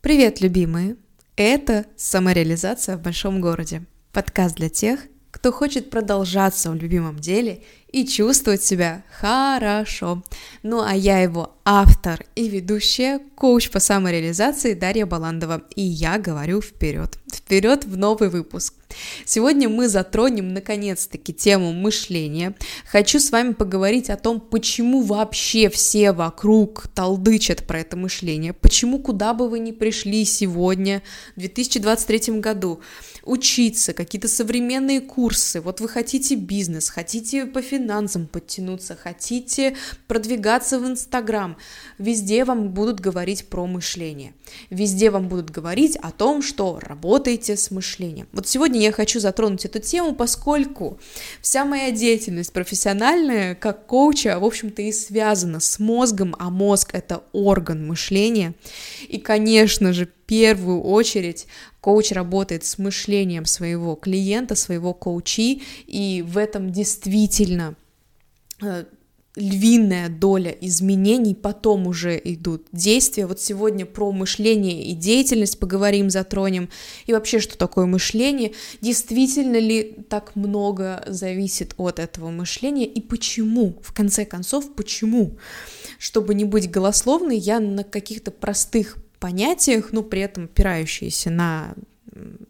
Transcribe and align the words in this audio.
Привет, 0.00 0.40
любимые! 0.40 0.96
Это 1.34 1.84
«Самореализация 1.96 2.96
в 2.96 3.02
большом 3.02 3.40
городе»– 3.40 3.82
подкаст 4.12 4.54
для 4.54 4.68
тех, 4.68 5.00
кто 5.32 5.50
хочет 5.50 5.90
продолжаться 5.90 6.70
в 6.70 6.76
любимом 6.76 7.18
деле 7.18 7.64
и 7.90 8.06
чувствовать 8.06 8.62
себя 8.62 9.02
хорошо. 9.20 10.22
Ну 10.62 10.82
а 10.82 10.94
я 10.94 11.20
его 11.20 11.54
автор 11.64 12.24
и 12.34 12.48
ведущая, 12.48 13.20
коуч 13.34 13.70
по 13.70 13.80
самореализации 13.80 14.74
Дарья 14.74 15.06
Баландова, 15.06 15.62
и 15.76 15.82
я 15.82 16.18
говорю 16.18 16.60
вперед, 16.60 17.18
вперед 17.32 17.84
в 17.84 17.96
новый 17.96 18.30
выпуск. 18.30 18.74
Сегодня 19.26 19.68
мы 19.68 19.88
затронем 19.88 20.54
наконец-таки 20.54 21.34
тему 21.34 21.72
мышления. 21.72 22.54
Хочу 22.90 23.20
с 23.20 23.30
вами 23.30 23.52
поговорить 23.52 24.08
о 24.08 24.16
том, 24.16 24.40
почему 24.40 25.02
вообще 25.02 25.68
все 25.68 26.12
вокруг 26.12 26.88
толдычат 26.94 27.66
про 27.66 27.80
это 27.80 27.98
мышление, 27.98 28.54
почему 28.54 28.98
куда 28.98 29.34
бы 29.34 29.48
вы 29.48 29.58
ни 29.58 29.72
пришли 29.72 30.24
сегодня, 30.24 31.02
в 31.36 31.40
2023 31.40 32.40
году, 32.40 32.80
учиться, 33.24 33.92
какие-то 33.92 34.28
современные 34.28 35.02
курсы, 35.02 35.60
вот 35.60 35.80
вы 35.80 35.88
хотите 35.88 36.34
бизнес, 36.34 36.88
хотите 36.88 37.44
по 37.44 37.60
финансам 37.60 37.77
подтянуться, 38.26 38.96
хотите 38.96 39.76
продвигаться 40.06 40.78
в 40.78 40.86
Инстаграм, 40.86 41.56
везде 41.98 42.44
вам 42.44 42.70
будут 42.70 43.00
говорить 43.00 43.48
про 43.48 43.66
мышление, 43.66 44.34
везде 44.70 45.10
вам 45.10 45.28
будут 45.28 45.50
говорить 45.50 45.96
о 45.96 46.10
том, 46.10 46.42
что 46.42 46.78
работаете 46.80 47.56
с 47.56 47.70
мышлением. 47.70 48.28
Вот 48.32 48.46
сегодня 48.46 48.80
я 48.80 48.92
хочу 48.92 49.20
затронуть 49.20 49.64
эту 49.64 49.78
тему, 49.78 50.14
поскольку 50.14 50.98
вся 51.40 51.64
моя 51.64 51.90
деятельность 51.90 52.52
профессиональная, 52.52 53.54
как 53.54 53.86
коуча, 53.86 54.38
в 54.38 54.44
общем-то 54.44 54.82
и 54.82 54.92
связана 54.92 55.60
с 55.60 55.78
мозгом, 55.78 56.34
а 56.38 56.50
мозг— 56.50 56.90
это 56.92 57.22
орган 57.32 57.86
мышления, 57.86 58.54
и, 59.08 59.18
конечно 59.18 59.92
же, 59.92 60.06
в 60.06 60.26
первую 60.28 60.82
очередь 60.82 61.46
коуч 61.88 62.12
работает 62.12 62.66
с 62.66 62.76
мышлением 62.76 63.46
своего 63.46 63.94
клиента, 63.94 64.54
своего 64.56 64.92
коучи, 64.92 65.62
и 65.86 66.22
в 66.22 66.36
этом 66.36 66.70
действительно 66.70 67.76
э, 68.60 68.84
львиная 69.36 70.10
доля 70.10 70.50
изменений, 70.50 71.34
потом 71.34 71.86
уже 71.86 72.20
идут 72.22 72.66
действия. 72.72 73.26
Вот 73.26 73.40
сегодня 73.40 73.86
про 73.86 74.12
мышление 74.12 74.84
и 74.84 74.92
деятельность 74.92 75.58
поговорим, 75.58 76.10
затронем, 76.10 76.68
и 77.06 77.14
вообще, 77.14 77.40
что 77.40 77.56
такое 77.56 77.86
мышление, 77.86 78.52
действительно 78.82 79.56
ли 79.56 79.96
так 80.10 80.36
много 80.36 81.02
зависит 81.06 81.72
от 81.78 82.00
этого 82.00 82.28
мышления, 82.28 82.84
и 82.84 83.00
почему, 83.00 83.78
в 83.80 83.94
конце 83.94 84.26
концов, 84.26 84.74
почему. 84.74 85.38
Чтобы 85.98 86.34
не 86.34 86.44
быть 86.44 86.70
голословной, 86.70 87.38
я 87.38 87.60
на 87.60 87.82
каких-то 87.82 88.30
простых 88.30 88.98
понятиях, 89.18 89.92
но 89.92 90.02
при 90.02 90.22
этом 90.22 90.44
опирающиеся 90.44 91.30
на 91.30 91.74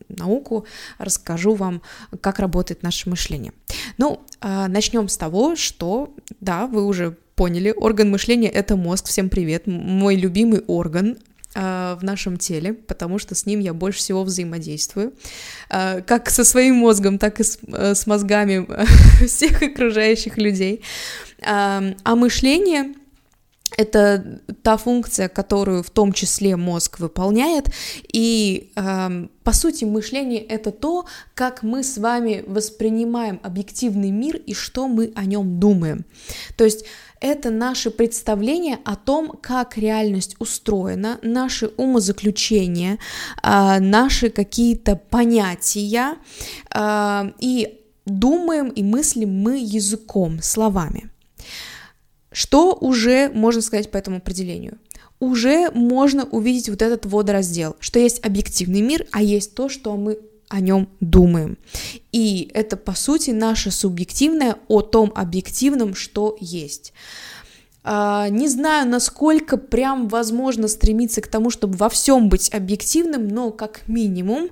науку, 0.09 0.67
расскажу 0.99 1.55
вам, 1.55 1.83
как 2.21 2.39
работает 2.39 2.83
наше 2.83 3.09
мышление. 3.11 3.53
Ну, 3.99 4.23
а, 4.41 4.69
начнем 4.69 5.09
с 5.09 5.17
того, 5.17 5.57
что, 5.57 6.15
да, 6.41 6.67
вы 6.67 6.85
уже 6.85 7.17
поняли, 7.35 7.73
орган 7.77 8.11
мышления— 8.11 8.49
это 8.51 8.77
мозг, 8.77 9.07
всем 9.07 9.29
привет, 9.29 9.67
мой 9.67 10.17
любимый 10.17 10.61
орган, 10.67 11.19
а, 11.55 11.97
в 11.97 12.05
нашем 12.05 12.37
теле, 12.37 12.75
потому 12.75 13.19
что 13.19 13.35
с 13.35 13.47
ним 13.47 13.61
я 13.61 13.73
больше 13.73 14.01
всего 14.01 14.23
взаимодействую, 14.23 15.15
а, 15.71 16.03
как 16.03 16.29
со 16.31 16.45
своим 16.45 16.77
мозгом, 16.77 17.19
так 17.19 17.41
и 17.41 17.43
с, 17.43 17.59
э, 17.67 17.95
с 17.95 18.07
мозгами 18.07 18.67
всех 19.27 19.63
окружающих 19.63 20.37
людей. 20.37 20.83
А 21.41 21.81
мышление 22.05 22.95
это 23.77 24.41
та 24.63 24.77
функция, 24.77 25.29
которую 25.29 25.83
в 25.83 25.91
том 25.91 26.13
числе 26.13 26.57
мозг 26.57 27.01
выполняет, 27.01 27.67
и 28.13 28.71
э, 28.77 29.27
по 29.45 29.53
сути 29.53 29.85
мышление 29.85 30.41
это 30.41 30.71
то, 30.71 31.07
как 31.35 31.63
мы 31.63 31.83
с 31.83 31.99
вами 31.99 32.45
воспринимаем 32.47 33.41
объективный 33.43 34.11
мир 34.11 34.37
и 34.37 34.55
что 34.55 34.89
мы 34.89 35.13
о 35.15 35.25
нем 35.25 35.61
думаем. 35.61 36.05
То 36.57 36.65
есть 36.65 36.85
это 37.21 37.51
наше 37.51 37.91
представление 37.91 38.79
о 38.85 38.97
том, 38.97 39.33
как 39.41 39.77
реальность 39.77 40.37
устроена, 40.39 41.19
наши 41.23 41.69
умозаключения, 41.77 42.99
э, 43.43 43.81
наши 43.81 44.31
какие-то 44.31 44.97
понятия, 44.97 46.17
э, 46.75 47.33
и 47.41 47.81
думаем 48.07 48.69
и 48.69 48.83
мыслим 48.83 49.31
мы 49.43 49.59
языком, 49.59 50.41
словами. 50.43 51.11
Что 52.31 52.75
уже 52.75 53.31
можно 53.31 53.63
сказать 53.63 53.91
по 53.91 53.97
этому 53.97 54.19
определению? 54.19 54.79
Уже 55.21 55.71
можно 55.73 56.25
увидеть 56.25 56.69
вот 56.69 56.83
этот 56.83 57.07
водораздел, 57.07 57.77
что 57.81 57.99
есть 57.99 58.25
объективный 58.25 58.83
мир, 58.83 59.07
а 59.11 59.23
есть 59.23 59.55
то, 59.55 59.69
что 59.69 59.97
мы 59.97 60.19
о 60.49 60.61
нем 60.61 60.89
думаем. 61.01 61.59
И 62.13 62.51
это, 62.55 62.77
по 62.77 62.95
сути, 62.95 63.31
наше 63.31 63.71
субъективное 63.71 64.57
о 64.69 64.83
том 64.83 65.13
объективном, 65.15 65.95
что 65.95 66.37
есть. 66.41 66.93
А, 67.85 68.29
не 68.29 68.49
знаю, 68.49 68.89
насколько 68.89 69.57
прям 69.57 70.09
возможно 70.09 70.69
стремиться 70.69 71.21
к 71.21 71.29
тому, 71.29 71.51
чтобы 71.51 71.77
во 71.77 71.89
всем 71.89 72.29
быть 72.29 72.53
объективным, 72.53 73.29
но 73.29 73.51
как 73.51 73.87
минимум 73.89 74.51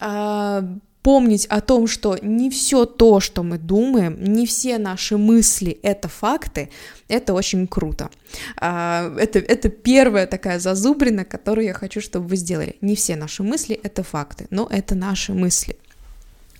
а, 0.00 0.64
помнить 1.02 1.46
о 1.46 1.60
том, 1.60 1.86
что 1.86 2.18
не 2.20 2.50
все 2.50 2.84
то, 2.84 3.20
что 3.20 3.42
мы 3.42 3.58
думаем, 3.58 4.22
не 4.22 4.46
все 4.46 4.78
наши 4.78 5.16
мысли— 5.16 5.78
это 5.82 6.08
факты, 6.08 6.70
это 7.08 7.34
очень 7.34 7.66
круто. 7.66 8.10
А, 8.56 9.14
это, 9.18 9.38
это 9.38 9.68
первая 9.68 10.26
такая 10.26 10.58
зазубрина, 10.58 11.24
которую 11.24 11.66
я 11.66 11.74
хочу, 11.74 12.00
чтобы 12.00 12.28
вы 12.28 12.36
сделали. 12.36 12.76
Не 12.80 12.94
все 12.94 13.16
наши 13.16 13.42
мысли— 13.42 13.78
это 13.82 14.02
факты, 14.02 14.46
но 14.50 14.68
это 14.70 14.94
наши 14.94 15.32
мысли. 15.32 15.76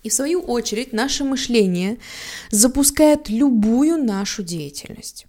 И 0.02 0.08
в 0.10 0.12
свою 0.14 0.40
очередь 0.40 0.92
наше 0.92 1.24
мышление 1.24 1.98
запускает 2.50 3.28
любую 3.28 4.02
нашу 4.02 4.42
деятельность 4.42 5.26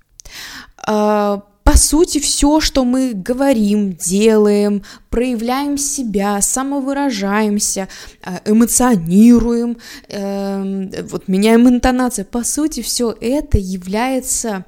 а, 0.85 1.43
по 1.69 1.77
сути, 1.77 2.19
все, 2.19 2.61
что 2.61 2.83
мы 2.83 3.13
говорим, 3.13 3.93
делаем, 3.93 4.81
проявляем 5.11 5.77
себя, 5.77 6.41
самовыражаемся, 6.41 7.87
э, 8.25 8.39
эмоционируем, 8.45 9.77
эм, 10.07 10.89
вот 11.03 11.27
меняем 11.27 11.69
интонацию, 11.69 12.25
по 12.25 12.43
сути, 12.43 12.81
все 12.81 13.15
это 13.21 13.59
является 13.59 14.65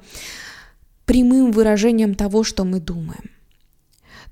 прямым 1.04 1.50
выражением 1.50 2.14
того, 2.14 2.44
что 2.44 2.62
мы 2.62 2.78
думаем. 2.78 3.32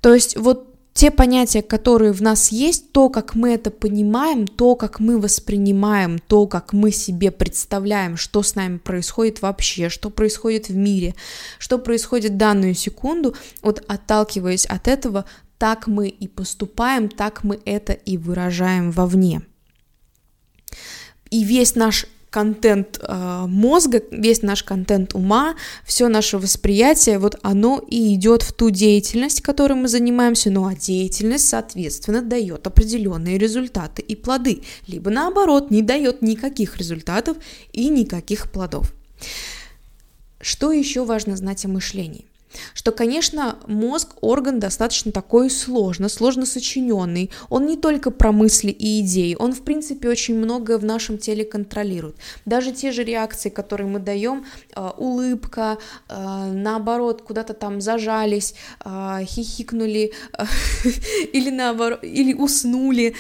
То 0.00 0.14
есть 0.14 0.36
вот 0.36 0.69
те 0.92 1.10
понятия, 1.10 1.62
которые 1.62 2.12
в 2.12 2.20
нас 2.20 2.50
есть, 2.50 2.92
то, 2.92 3.08
как 3.08 3.34
мы 3.34 3.54
это 3.54 3.70
понимаем, 3.70 4.46
то, 4.46 4.74
как 4.74 5.00
мы 5.00 5.20
воспринимаем, 5.20 6.18
то, 6.18 6.46
как 6.46 6.72
мы 6.72 6.90
себе 6.90 7.30
представляем, 7.30 8.16
что 8.16 8.42
с 8.42 8.54
нами 8.54 8.78
происходит 8.78 9.40
вообще, 9.40 9.88
что 9.88 10.10
происходит 10.10 10.68
в 10.68 10.76
мире, 10.76 11.14
что 11.58 11.78
происходит 11.78 12.36
данную 12.36 12.74
секунду, 12.74 13.34
вот 13.62 13.82
отталкиваясь 13.86 14.66
от 14.66 14.88
этого, 14.88 15.24
так 15.58 15.86
мы 15.86 16.08
и 16.08 16.26
поступаем, 16.26 17.08
так 17.08 17.44
мы 17.44 17.60
это 17.64 17.92
и 17.92 18.16
выражаем 18.16 18.90
вовне. 18.90 19.42
И 21.30 21.44
весь 21.44 21.76
наш 21.76 22.06
контент 22.30 23.00
э, 23.02 23.44
мозга, 23.46 24.02
весь 24.10 24.42
наш 24.42 24.62
контент 24.62 25.14
ума, 25.14 25.56
все 25.84 26.08
наше 26.08 26.38
восприятие, 26.38 27.18
вот 27.18 27.36
оно 27.42 27.82
и 27.86 28.14
идет 28.14 28.42
в 28.42 28.52
ту 28.52 28.70
деятельность, 28.70 29.42
которой 29.42 29.74
мы 29.74 29.88
занимаемся, 29.88 30.50
ну 30.50 30.66
а 30.66 30.74
деятельность, 30.74 31.48
соответственно, 31.48 32.22
дает 32.22 32.66
определенные 32.66 33.36
результаты 33.36 34.02
и 34.02 34.14
плоды, 34.14 34.62
либо 34.86 35.10
наоборот, 35.10 35.70
не 35.70 35.82
дает 35.82 36.22
никаких 36.22 36.76
результатов 36.76 37.36
и 37.72 37.88
никаких 37.88 38.50
плодов. 38.50 38.92
Что 40.40 40.72
еще 40.72 41.04
важно 41.04 41.36
знать 41.36 41.64
о 41.64 41.68
мышлении? 41.68 42.29
Что, 42.74 42.92
конечно, 42.92 43.58
мозг 43.66 44.10
орган 44.20 44.60
достаточно 44.60 45.12
такой 45.12 45.50
сложно, 45.50 46.08
сложно 46.08 46.46
сочиненный. 46.46 47.30
Он 47.48 47.66
не 47.66 47.76
только 47.76 48.10
про 48.10 48.32
мысли 48.32 48.70
и 48.70 49.00
идеи, 49.00 49.36
он, 49.38 49.52
в 49.52 49.62
принципе, 49.62 50.08
очень 50.08 50.36
многое 50.36 50.78
в 50.78 50.84
нашем 50.84 51.18
теле 51.18 51.44
контролирует. 51.44 52.16
Даже 52.44 52.72
те 52.72 52.92
же 52.92 53.04
реакции, 53.04 53.48
которые 53.48 53.86
мы 53.88 53.98
даем, 53.98 54.44
э, 54.74 54.90
улыбка, 54.96 55.78
э, 56.08 56.52
наоборот, 56.52 57.22
куда-то 57.22 57.54
там 57.54 57.80
зажались, 57.80 58.54
э, 58.84 59.24
хихикнули, 59.24 60.12
или 61.32 61.50
наоборот, 61.50 62.00
или 62.02 62.34
уснули, 62.34 63.14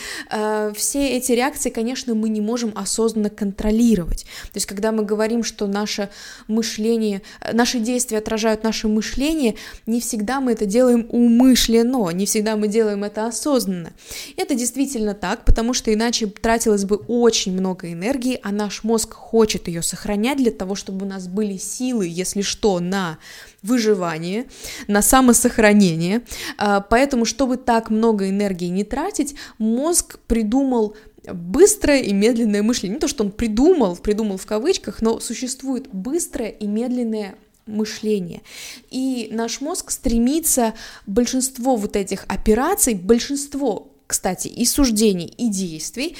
все 0.74 1.08
эти 1.08 1.32
реакции, 1.32 1.70
конечно, 1.70 2.14
мы 2.14 2.28
не 2.28 2.40
можем 2.40 2.72
осознанно 2.74 3.30
контролировать. 3.30 4.24
То 4.44 4.56
есть, 4.56 4.66
когда 4.66 4.92
мы 4.92 5.04
говорим, 5.04 5.42
что 5.42 5.66
наше 5.66 6.08
мышление, 6.48 7.22
наши 7.52 7.78
действия 7.78 8.18
отражают 8.18 8.62
наше 8.64 8.88
мышление, 8.88 9.19
мышления, 9.20 9.54
не 9.86 10.00
всегда 10.00 10.40
мы 10.40 10.52
это 10.52 10.66
делаем 10.66 11.06
умышленно, 11.10 12.10
не 12.10 12.24
всегда 12.24 12.56
мы 12.56 12.68
делаем 12.68 13.04
это 13.04 13.26
осознанно. 13.26 13.92
Это 14.36 14.54
действительно 14.54 15.14
так, 15.14 15.44
потому 15.44 15.74
что 15.74 15.92
иначе 15.92 16.26
тратилось 16.26 16.84
бы 16.84 16.96
очень 16.96 17.52
много 17.52 17.92
энергии, 17.92 18.40
а 18.42 18.50
наш 18.50 18.82
мозг 18.82 19.12
хочет 19.12 19.68
ее 19.68 19.82
сохранять 19.82 20.38
для 20.38 20.50
того, 20.50 20.74
чтобы 20.74 21.04
у 21.04 21.08
нас 21.08 21.28
были 21.28 21.56
силы, 21.58 22.06
если 22.08 22.42
что, 22.42 22.80
на 22.80 23.18
выживание, 23.62 24.46
на 24.88 25.02
самосохранение. 25.02 26.22
А, 26.56 26.80
поэтому, 26.80 27.26
чтобы 27.26 27.58
так 27.58 27.90
много 27.90 28.28
энергии 28.28 28.68
не 28.68 28.84
тратить, 28.84 29.34
мозг 29.58 30.18
придумал 30.26 30.96
быстрое 31.30 32.00
и 32.00 32.14
медленное 32.14 32.62
мышление. 32.62 32.94
Не 32.94 33.00
то, 33.00 33.08
что 33.08 33.24
он 33.24 33.30
придумал, 33.30 33.96
придумал 33.96 34.38
в 34.38 34.46
кавычках, 34.46 35.02
но 35.02 35.20
существует 35.20 35.88
быстрое 35.92 36.48
и 36.48 36.66
медленное 36.66 37.34
мышление. 37.66 38.42
И 38.90 39.28
наш 39.32 39.60
мозг 39.60 39.90
стремится 39.90 40.74
большинство 41.06 41.76
вот 41.76 41.96
этих 41.96 42.24
операций, 42.28 42.94
большинство, 42.94 43.92
кстати, 44.06 44.48
и 44.48 44.64
суждений, 44.64 45.26
и 45.26 45.48
действий 45.48 46.16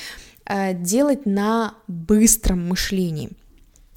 э, 0.47 0.75
делать 0.75 1.27
на 1.27 1.75
быстром 1.87 2.69
мышлении. 2.69 3.31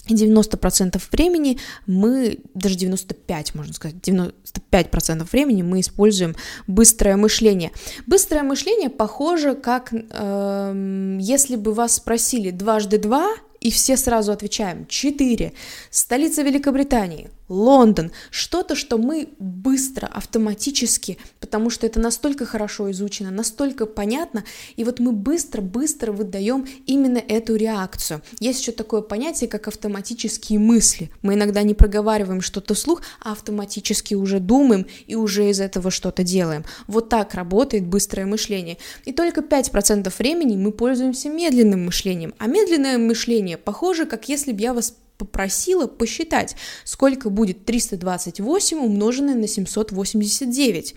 90% 0.09 1.01
времени 1.11 1.59
мы, 1.85 2.39
даже 2.53 2.75
95, 2.75 3.55
можно 3.55 3.73
сказать, 3.73 3.97
95% 3.97 5.27
времени 5.31 5.61
мы 5.61 5.79
используем 5.79 6.35
быстрое 6.67 7.15
мышление. 7.15 7.71
Быстрое 8.05 8.43
мышление 8.43 8.89
похоже, 8.89 9.55
как 9.55 9.93
э, 9.93 11.17
если 11.21 11.55
бы 11.55 11.73
вас 11.73 11.95
спросили 11.95 12.51
дважды 12.51 12.97
два, 12.97 13.29
и 13.63 13.71
все 13.71 13.95
сразу 13.95 14.31
отвечаем 14.33 14.85
4. 14.85 15.53
Столица 15.89 16.41
Великобритании, 16.43 17.29
Лондон, 17.47 18.11
что-то, 18.29 18.75
что 18.75 18.97
мы 18.97 19.29
быстро, 19.39 20.07
автоматически, 20.07 21.17
потому 21.39 21.69
что 21.69 21.85
это 21.85 21.99
настолько 21.99 22.45
хорошо 22.45 22.91
изучено, 22.91 23.31
настолько 23.31 23.85
понятно, 23.85 24.43
и 24.75 24.83
вот 24.83 24.99
мы 24.99 25.13
быстро-быстро 25.13 26.11
выдаем 26.11 26.65
именно 26.85 27.19
эту 27.19 27.55
реакцию. 27.55 28.21
Есть 28.39 28.61
еще 28.61 28.73
такое 28.73 29.01
понятие, 29.01 29.49
как 29.49 29.67
автоматические 29.67 30.59
мысли. 30.59 31.09
Мы 31.21 31.35
иногда 31.35 31.63
не 31.63 31.73
проговариваем 31.73 32.41
что-то 32.41 32.73
вслух, 32.73 33.01
а 33.21 33.31
автоматически 33.31 34.13
уже 34.13 34.39
думаем 34.39 34.87
и 35.07 35.15
уже 35.15 35.49
из 35.49 35.61
этого 35.61 35.89
что-то 35.89 36.23
делаем. 36.23 36.65
Вот 36.87 37.07
так 37.07 37.33
работает 37.33 37.85
быстрое 37.85 38.25
мышление. 38.25 38.77
И 39.05 39.13
только 39.13 39.41
5% 39.41 40.13
времени 40.17 40.57
мы 40.57 40.71
пользуемся 40.71 41.29
медленным 41.29 41.85
мышлением. 41.85 42.33
А 42.39 42.47
медленное 42.47 42.97
мышление 42.97 43.52
похоже, 43.57 44.05
как 44.05 44.29
если 44.29 44.51
бы 44.51 44.61
я 44.61 44.73
вас 44.73 44.95
попросила 45.17 45.87
посчитать, 45.87 46.55
сколько 46.83 47.29
будет 47.29 47.65
328 47.65 48.77
умноженное 48.77 49.35
на 49.35 49.47
789. 49.47 50.95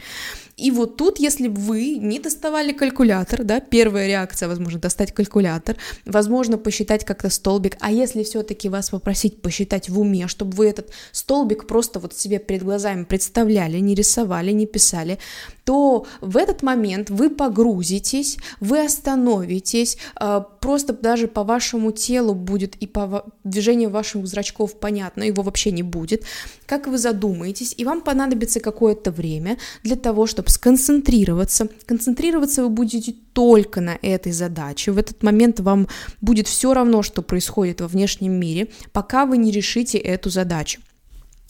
И 0.57 0.71
вот 0.71 0.97
тут, 0.97 1.19
если 1.19 1.49
бы 1.49 1.61
вы 1.61 1.97
не 1.99 2.19
доставали 2.19 2.73
калькулятор, 2.73 3.45
да, 3.45 3.61
первая 3.61 4.07
реакция, 4.07 4.49
возможно, 4.49 4.79
достать 4.79 5.13
калькулятор, 5.13 5.77
возможно, 6.07 6.57
посчитать 6.57 7.05
как-то 7.05 7.29
столбик, 7.29 7.77
а 7.81 7.93
если 7.93 8.23
все-таки 8.23 8.71
вас 8.71 8.89
попросить 8.89 9.43
посчитать 9.43 9.91
в 9.91 10.01
уме, 10.01 10.29
чтобы 10.29 10.57
вы 10.57 10.69
этот 10.69 10.91
столбик 11.13 11.67
просто 11.67 12.01
вот 12.01 12.15
себе 12.15 12.39
перед 12.39 12.63
глазами 12.63 13.05
представляли, 13.05 13.79
не 13.81 13.95
рисовали, 13.95 14.51
не 14.53 14.65
писали, 14.65 15.19
то 15.65 16.07
в 16.23 16.39
этот 16.39 16.63
момент 16.63 17.11
вы 17.11 17.29
погрузитесь, 17.29 18.39
вы 18.61 18.83
остановитесь, 18.83 19.99
а, 20.15 20.41
просто 20.41 20.95
даже 20.95 21.29
по 21.29 21.45
вашему 21.45 21.93
телу 21.93 22.35
будет 22.35 22.77
и 22.77 22.87
по 22.87 23.27
движению 23.45 23.91
ваших 23.91 24.27
зрачков 24.27 24.79
понятно, 24.81 25.25
его 25.25 25.43
вообще 25.43 25.71
не 25.71 25.83
будет, 25.83 26.25
как 26.65 26.87
вы 26.87 26.97
задумаетесь, 26.97 27.75
и 27.77 27.85
вам 27.85 28.01
понадобится 28.01 28.61
какое-то 28.61 29.11
время 29.11 29.59
для 29.83 29.97
того, 29.97 30.27
чтобы 30.27 30.46
сконцентрироваться. 30.49 31.69
Концентрироваться 31.87 32.63
вы 32.63 32.69
будете 32.69 33.15
только 33.33 33.81
на 33.81 33.99
этой 34.03 34.33
задаче. 34.33 34.93
В 34.93 34.99
этот 34.99 35.23
момент 35.23 35.61
вам 35.61 35.89
будет 36.21 36.47
все 36.49 36.75
равно, 36.75 37.03
что 37.03 37.23
происходит 37.23 37.81
во 37.81 37.89
внешнем 37.89 38.33
мире, 38.33 38.69
пока 38.93 39.27
вы 39.27 39.37
не 39.39 39.51
решите 39.51 39.99
эту 39.99 40.31
задачу. 40.31 40.81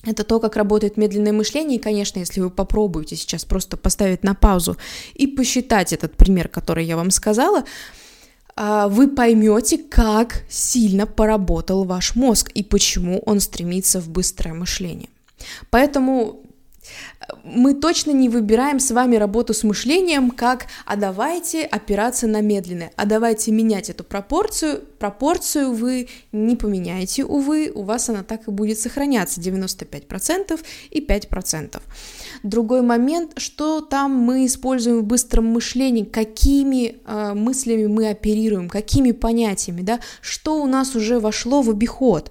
Это 0.05 0.23
то, 0.25 0.39
как 0.39 0.57
работает 0.57 0.97
медленное 0.97 1.33
мышление. 1.33 1.79
И, 1.79 1.83
конечно, 1.83 2.19
если 2.19 2.41
вы 2.41 2.51
попробуете 2.51 3.17
сейчас 3.17 3.45
просто 3.45 3.77
поставить 3.77 4.23
на 4.23 4.35
паузу 4.35 4.77
и 5.15 5.27
посчитать 5.27 5.93
этот 5.93 6.17
пример, 6.17 6.49
который 6.49 6.85
я 6.85 6.97
вам 6.97 7.11
сказала, 7.11 7.65
а, 8.55 8.89
вы 8.89 9.09
поймете, 9.09 9.79
как 9.79 10.45
сильно 10.49 11.07
поработал 11.07 11.85
ваш 11.85 12.15
мозг 12.15 12.51
и 12.55 12.63
почему 12.63 13.19
он 13.27 13.41
стремится 13.41 14.01
в 14.01 14.09
быстрое 14.09 14.55
мышление. 14.55 15.09
Поэтому 15.71 16.46
мы 17.45 17.75
точно 17.75 18.11
не 18.11 18.29
выбираем 18.29 18.79
с 18.81 18.91
вами 18.91 19.17
работу 19.17 19.55
с 19.55 19.65
мышлением, 19.65 20.31
как 20.31 20.67
«а 20.85 20.97
давайте 20.97 21.65
опираться 21.65 22.27
на 22.27 22.41
медленное», 22.41 22.93
«а 22.97 23.07
давайте 23.07 23.53
менять 23.53 23.91
эту 23.91 24.05
пропорцию». 24.05 24.83
Пропорцию 24.99 25.73
вы 25.73 26.09
не 26.33 26.57
поменяете, 26.57 27.25
увы, 27.25 27.71
у 27.75 27.83
вас 27.83 28.09
она 28.09 28.23
так 28.23 28.49
и 28.49 28.51
будет 28.51 28.79
сохраняться, 28.79 29.41
95% 29.41 30.61
и 30.91 31.01
5%. 31.01 31.81
Другой 32.43 32.83
момент, 32.83 33.33
что 33.39 33.81
там 33.81 34.13
мы 34.13 34.47
используем 34.47 35.01
в 35.01 35.05
быстром 35.05 35.47
мышлении, 35.47 36.05
какими 36.05 36.97
э, 37.05 37.35
мыслями 37.35 37.87
мы 37.87 38.09
оперируем, 38.09 38.69
какими 38.69 39.13
понятиями, 39.13 39.83
да, 39.83 40.01
что 40.21 40.63
у 40.63 40.67
нас 40.67 40.95
уже 40.95 41.21
вошло 41.21 41.63
в 41.63 41.71
обиход. 41.71 42.31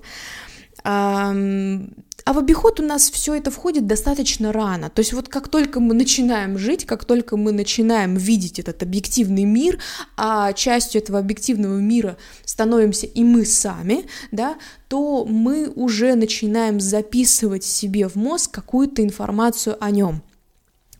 А 2.25 2.33
в 2.33 2.39
обиход 2.39 2.79
у 2.79 2.83
нас 2.83 3.11
все 3.11 3.35
это 3.35 3.51
входит 3.51 3.85
достаточно 3.85 4.51
рано. 4.51 4.89
То 4.89 5.01
есть 5.01 5.13
вот 5.13 5.29
как 5.29 5.47
только 5.47 5.79
мы 5.79 5.93
начинаем 5.93 6.57
жить, 6.57 6.83
как 6.83 7.05
только 7.05 7.37
мы 7.37 7.51
начинаем 7.51 8.15
видеть 8.15 8.57
этот 8.57 8.81
объективный 8.81 9.43
мир, 9.43 9.77
а 10.17 10.51
частью 10.53 11.03
этого 11.03 11.19
объективного 11.19 11.77
мира 11.77 12.17
становимся 12.43 13.05
и 13.05 13.23
мы 13.23 13.45
сами, 13.45 14.07
да, 14.31 14.57
то 14.87 15.23
мы 15.23 15.69
уже 15.75 16.15
начинаем 16.15 16.79
записывать 16.79 17.63
себе 17.63 18.09
в 18.09 18.15
мозг 18.15 18.49
какую-то 18.49 19.03
информацию 19.03 19.77
о 19.79 19.91
нем 19.91 20.23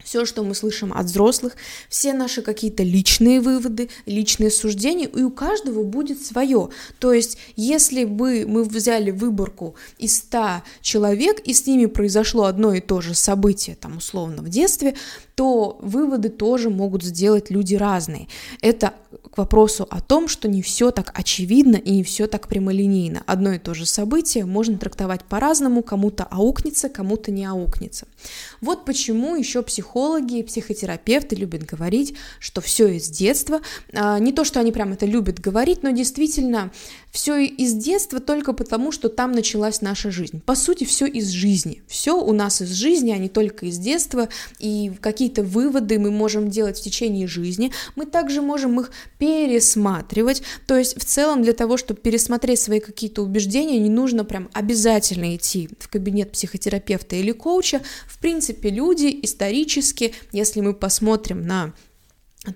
все, 0.06 0.24
что 0.24 0.44
мы 0.44 0.56
слышим 0.56 0.94
от 0.94 1.08
взрослых, 1.08 1.58
все 1.90 2.14
наши 2.14 2.42
какие-то 2.42 2.84
личные 2.84 3.42
выводы, 3.42 3.90
личные 4.06 4.52
суждения, 4.52 5.08
и 5.08 5.24
у 5.24 5.32
каждого 5.32 5.84
будет 5.84 6.24
свое. 6.24 6.70
То 7.00 7.12
есть, 7.12 7.38
если 7.56 8.06
бы 8.06 8.46
мы 8.48 8.64
взяли 8.64 9.12
выборку 9.12 9.76
из 9.98 10.18
100 10.18 10.62
человек, 10.82 11.40
и 11.40 11.54
с 11.54 11.66
ними 11.66 11.88
произошло 11.88 12.46
одно 12.46 12.74
и 12.74 12.80
то 12.80 13.02
же 13.02 13.16
событие, 13.16 13.76
там, 13.76 13.98
условно, 13.98 14.44
в 14.44 14.50
детстве, 14.50 14.96
то 15.36 15.78
выводы 15.82 16.30
тоже 16.30 16.70
могут 16.70 17.04
сделать 17.04 17.50
люди 17.50 17.76
разные. 17.76 18.28
Это 18.62 18.94
к 19.32 19.38
вопросу 19.38 19.86
о 19.90 20.00
том, 20.00 20.30
что 20.30 20.48
не 20.48 20.62
все 20.62 20.92
так 20.92 21.12
очевидно 21.14 21.76
и 21.76 21.92
не 21.92 22.04
все 22.04 22.28
так 22.28 22.48
прямолинейно. 22.48 23.22
Одно 23.26 23.52
и 23.52 23.60
то 23.60 23.74
же 23.74 23.86
событие 23.86 24.46
можно 24.46 24.78
трактовать 24.78 25.26
по-разному, 25.26 25.84
кому-то 25.84 26.24
аукнется, 26.24 26.88
кому-то 26.88 27.32
не 27.32 27.46
аукнется. 27.46 28.08
Вот 28.62 28.86
почему 28.86 29.36
еще 29.36 29.62
психологи 29.62 30.40
и 30.40 30.44
психотерапевты 30.44 31.36
любят 31.36 31.64
говорить, 31.64 32.16
что 32.40 32.62
все 32.62 32.88
из 32.88 33.10
детства. 33.10 33.60
А, 33.94 34.20
не 34.20 34.32
то, 34.32 34.46
что 34.46 34.62
они 34.62 34.72
прям 34.72 34.94
это 34.94 35.06
любят 35.06 35.40
говорить, 35.40 35.84
но 35.84 35.92
действительно 35.92 36.72
все 37.12 37.46
из 37.46 37.74
детства 37.74 38.20
только 38.20 38.54
потому, 38.54 38.92
что 38.92 39.10
там 39.10 39.32
началась 39.32 39.82
наша 39.82 40.12
жизнь. 40.12 40.42
По 40.46 40.56
сути, 40.56 40.84
все 40.84 41.06
из 41.06 41.30
жизни. 41.30 41.82
Все 41.88 42.22
у 42.22 42.34
нас 42.34 42.62
из 42.62 42.72
жизни, 42.72 43.12
а 43.12 43.18
не 43.18 43.30
только 43.30 43.68
из 43.68 43.78
детства. 43.78 44.30
И 44.60 44.92
какие-то 45.26 45.44
выводы 45.44 45.98
мы 45.98 46.12
можем 46.12 46.50
делать 46.50 46.78
в 46.78 46.84
течение 46.84 47.28
жизни. 47.28 47.72
Мы 47.96 48.06
также 48.06 48.42
можем 48.42 48.80
их 48.80 48.92
пересматривать. 49.18 50.44
То 50.68 50.78
есть 50.78 51.00
в 51.00 51.04
целом 51.04 51.42
для 51.42 51.54
того, 51.54 51.78
чтобы 51.78 52.00
пересмотреть 52.00 52.60
свои 52.60 52.80
какие-то 52.80 53.24
убеждения, 53.24 53.80
не 53.80 53.90
нужно 53.90 54.24
прям 54.24 54.50
обязательно 54.54 55.36
идти 55.36 55.70
в 55.80 55.90
кабинет 55.90 56.32
психотерапевта 56.32 57.16
или 57.16 57.32
коуча. 57.32 57.82
В 58.08 58.20
принципе, 58.20 58.70
люди 58.70 59.20
исторически, 59.24 60.14
если 60.32 60.62
мы 60.62 60.74
посмотрим 60.74 61.48
на 61.48 61.74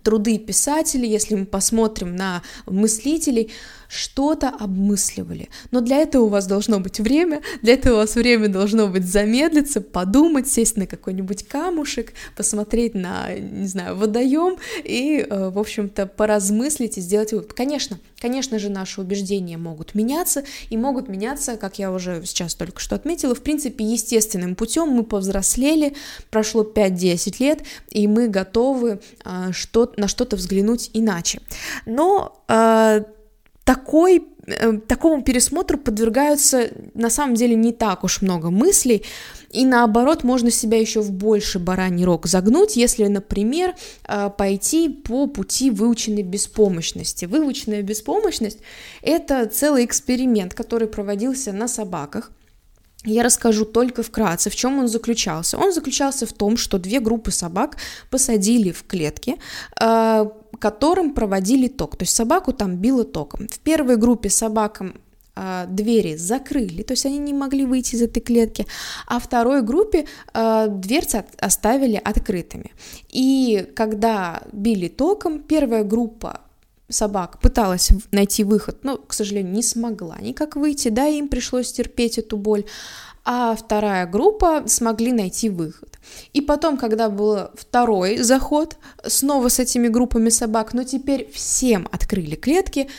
труды 0.03 0.37
писателей, 0.37 1.09
если 1.09 1.35
мы 1.35 1.45
посмотрим 1.45 2.15
на 2.15 2.41
мыслителей, 2.65 3.51
что-то 3.89 4.49
обмысливали. 4.49 5.49
Но 5.71 5.81
для 5.81 5.97
этого 5.97 6.25
у 6.25 6.27
вас 6.27 6.45
должно 6.45 6.79
быть 6.79 6.99
время, 6.99 7.41
для 7.61 7.73
этого 7.73 7.95
у 7.95 7.97
вас 7.97 8.15
время 8.15 8.47
должно 8.47 8.87
быть 8.87 9.03
замедлиться, 9.03 9.81
подумать, 9.81 10.47
сесть 10.47 10.77
на 10.77 10.85
какой-нибудь 10.85 11.47
камушек, 11.47 12.13
посмотреть 12.37 12.93
на, 12.93 13.33
не 13.33 13.67
знаю, 13.67 13.97
водоем 13.97 14.57
и, 14.83 15.25
э, 15.27 15.49
в 15.49 15.57
общем-то, 15.57 16.05
поразмыслить 16.05 16.99
и 16.99 17.01
сделать 17.01 17.31
вывод. 17.31 17.53
Конечно, 17.53 17.99
конечно 18.19 18.59
же, 18.59 18.69
наши 18.69 19.01
убеждения 19.01 19.57
могут 19.57 19.95
меняться 19.95 20.43
и 20.69 20.77
могут 20.77 21.09
меняться, 21.09 21.57
как 21.57 21.79
я 21.79 21.91
уже 21.91 22.21
сейчас 22.25 22.53
только 22.53 22.79
что 22.79 22.95
отметила, 22.95 23.33
в 23.33 23.41
принципе, 23.41 23.83
естественным 23.83 24.55
путем. 24.55 24.89
Мы 24.89 25.03
повзрослели, 25.03 25.95
прошло 26.29 26.63
5-10 26.63 27.35
лет, 27.39 27.63
и 27.89 28.07
мы 28.07 28.27
готовы 28.27 28.99
э, 29.25 29.51
что, 29.87 30.01
на 30.01 30.07
что-то 30.07 30.35
взглянуть 30.35 30.89
иначе. 30.93 31.41
Но 31.85 32.43
э, 32.47 33.03
такой 33.63 34.27
э, 34.47 34.73
такому 34.87 35.23
пересмотру 35.23 35.77
подвергаются 35.77 36.69
на 36.93 37.09
самом 37.09 37.35
деле 37.35 37.55
не 37.55 37.71
так 37.71 38.03
уж 38.03 38.21
много 38.21 38.49
мыслей, 38.49 39.03
и 39.51 39.65
наоборот, 39.65 40.23
можно 40.23 40.51
себя 40.51 40.79
еще 40.79 41.01
в 41.01 41.11
больше 41.11 41.57
бараний 41.57 42.05
рог 42.05 42.27
загнуть, 42.27 42.75
если, 42.75 43.07
например, 43.07 43.75
э, 44.07 44.29
пойти 44.37 44.89
по 44.89 45.27
пути 45.27 45.71
выученной 45.71 46.23
беспомощности. 46.23 47.25
Выученная 47.25 47.81
беспомощность– 47.81 48.59
это 49.01 49.47
целый 49.47 49.85
эксперимент, 49.85 50.53
который 50.53 50.87
проводился 50.87 51.51
на 51.51 51.67
собаках. 51.67 52.31
Я 53.05 53.23
расскажу 53.23 53.65
только 53.65 54.03
вкратце, 54.03 54.49
в 54.49 54.55
чем 54.55 54.79
он 54.79 54.87
заключался. 54.87 55.57
Он 55.57 55.71
заключался 55.71 56.25
в 56.25 56.33
том, 56.33 56.57
что 56.57 56.77
две 56.77 56.99
группы 56.99 57.31
собак 57.31 57.77
посадили 58.09 58.71
в 58.71 58.83
клетки, 58.83 59.37
э, 59.79 60.25
которым 60.59 61.13
проводили 61.13 61.67
ток. 61.69 61.95
То 61.95 62.03
есть 62.03 62.13
собаку 62.13 62.51
там 62.51 62.75
било 62.75 63.05
током. 63.05 63.47
В 63.47 63.59
первой 63.59 63.95
группе 63.95 64.29
собакам 64.29 64.95
э, 65.37 65.65
двери 65.69 66.17
закрыли, 66.17 66.83
то 66.83 66.91
есть 66.91 67.05
они 67.05 67.19
не 67.19 67.33
могли 67.33 67.65
выйти 67.65 67.95
из 67.95 68.01
этой 68.01 68.19
клетки, 68.19 68.65
а 69.07 69.19
второй 69.19 69.61
группе 69.61 70.05
э, 70.33 70.67
дверцы 70.69 71.23
оставили 71.37 71.95
открытыми. 71.95 72.73
И 73.07 73.65
когда 73.77 74.41
били 74.51 74.89
током, 74.89 75.39
первая 75.39 75.85
группа 75.85 76.41
собак 76.89 77.39
пыталась 77.39 77.91
найти 78.11 78.43
выход, 78.43 78.83
но, 78.83 78.97
к 78.97 79.13
сожалению, 79.13 79.53
не 79.53 79.63
смогла 79.63 80.17
никак 80.19 80.55
выйти, 80.55 80.89
да, 80.89 81.07
им 81.07 81.27
пришлось 81.27 81.71
терпеть 81.71 82.17
эту 82.17 82.37
боль, 82.37 82.65
а 83.25 83.55
вторая 83.55 84.07
группа 84.07 84.63
смогли 84.67 85.11
найти 85.11 85.49
выход. 85.49 85.99
И 86.33 86.41
потом, 86.41 86.77
когда 86.77 87.09
был 87.09 87.49
второй 87.53 88.17
заход, 88.17 88.77
снова 89.05 89.49
с 89.49 89.59
этими 89.59 89.87
группами 89.87 90.29
собак, 90.29 90.73
но 90.73 90.83
теперь 90.83 91.29
всем 91.31 91.87
открыли 91.91 92.35
клетки, 92.35 92.89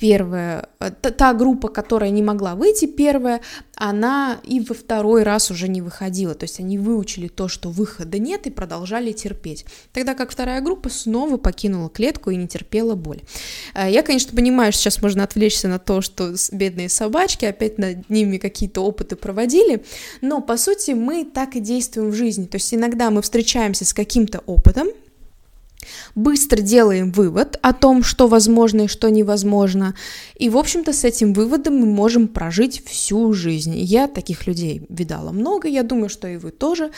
первая, 0.00 0.68
э, 0.80 0.90
та, 1.00 1.10
та 1.10 1.34
группа, 1.34 1.68
которая 1.68 2.10
не 2.10 2.22
могла 2.22 2.54
выйти 2.54 2.86
первая, 2.86 3.40
она 3.74 4.40
и 4.42 4.60
во 4.60 4.74
второй 4.74 5.22
раз 5.24 5.50
уже 5.50 5.68
не 5.68 5.82
выходила, 5.82 6.34
то 6.34 6.44
есть 6.44 6.58
они 6.58 6.78
выучили 6.78 7.28
то, 7.28 7.48
что 7.48 7.68
выхода 7.68 8.18
нет 8.18 8.46
и 8.46 8.50
продолжали 8.50 9.12
терпеть, 9.12 9.66
тогда 9.92 10.14
как 10.14 10.30
вторая 10.30 10.62
группа 10.62 10.88
снова 10.88 11.36
покинула 11.36 11.90
клетку 11.90 12.30
и 12.30 12.36
не 12.36 12.48
терпела 12.48 12.94
боль. 12.94 13.20
Э, 13.74 13.90
я, 13.90 14.02
конечно, 14.02 14.34
понимаю, 14.34 14.72
что 14.72 14.82
сейчас 14.82 15.02
можно 15.02 15.22
отвлечься 15.22 15.68
на 15.68 15.78
то, 15.78 16.00
что 16.00 16.34
бедные 16.50 16.88
собачки, 16.88 17.44
опять 17.44 17.76
над 17.76 18.08
ними 18.08 18.38
какие-то 18.38 18.80
опыты 18.80 19.16
проводили, 19.16 19.84
но 20.22 20.40
по 20.40 20.56
сути 20.56 20.92
мы 20.92 21.26
так 21.26 21.56
и 21.56 21.60
действуем 21.60 22.10
в 22.10 22.14
жизни, 22.14 22.46
то 22.46 22.56
есть 22.56 22.72
иногда 22.72 23.10
мы 23.10 23.20
встречаемся 23.20 23.84
с 23.84 23.92
каким-то 23.92 24.38
опытом, 24.46 24.88
быстро 26.14 26.60
делаем 26.60 27.12
вывод 27.12 27.58
о 27.62 27.72
том, 27.72 28.02
что 28.02 28.26
возможно 28.26 28.82
и 28.82 28.88
что 28.88 29.10
невозможно, 29.10 29.94
и, 30.36 30.48
в 30.48 30.56
общем-то, 30.56 30.92
с 30.92 31.04
этим 31.04 31.32
выводом 31.32 31.76
мы 31.76 31.86
можем 31.86 32.28
прожить 32.28 32.84
всю 32.86 33.32
жизнь. 33.32 33.76
Я 33.76 34.08
таких 34.08 34.46
людей 34.46 34.82
видала 34.88 35.32
много, 35.32 35.68
я 35.68 35.82
думаю, 35.82 36.08
что 36.08 36.28
и 36.28 36.36
вы 36.36 36.50
тоже. 36.50 36.90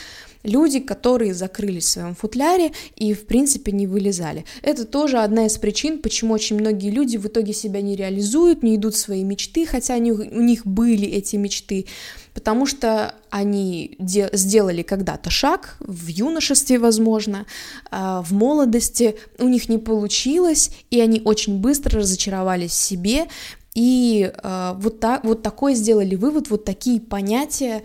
Люди, 0.43 0.79
которые 0.79 1.33
закрылись 1.33 1.85
в 1.85 1.89
своем 1.89 2.15
футляре 2.15 2.71
и, 2.95 3.13
в 3.13 3.25
принципе, 3.25 3.71
не 3.71 3.87
вылезали. 3.87 4.45
Это 4.61 4.85
тоже 4.85 5.19
одна 5.19 5.45
из 5.45 5.57
причин, 5.57 5.99
почему 5.99 6.33
очень 6.33 6.59
многие 6.59 6.89
люди 6.89 7.17
в 7.17 7.27
итоге 7.27 7.53
себя 7.53 7.81
не 7.81 7.95
реализуют, 7.95 8.63
не 8.63 8.75
идут 8.75 8.95
в 8.95 8.99
свои 8.99 9.23
мечты, 9.23 9.65
хотя 9.65 9.95
они, 9.95 10.11
у 10.11 10.41
них 10.41 10.65
были 10.65 11.07
эти 11.07 11.35
мечты 11.35 11.85
потому 12.33 12.65
что 12.65 13.13
они 13.29 13.95
де- 13.99 14.29
сделали 14.33 14.81
когда-то 14.81 15.29
шаг, 15.29 15.77
в 15.79 16.07
юношестве, 16.07 16.79
возможно, 16.79 17.45
э, 17.91 18.21
в 18.25 18.33
молодости, 18.33 19.15
у 19.37 19.47
них 19.47 19.69
не 19.69 19.77
получилось, 19.77 20.71
и 20.89 20.99
они 20.99 21.21
очень 21.23 21.59
быстро 21.59 21.99
разочаровались 21.99 22.71
в 22.71 22.75
себе, 22.75 23.27
и 23.73 24.31
э, 24.31 24.73
вот, 24.77 24.99
так, 24.99 25.23
вот 25.23 25.41
такой 25.41 25.73
сделали 25.75 26.15
вывод, 26.15 26.49
вот 26.49 26.63
такие 26.63 27.01
понятия 27.01 27.83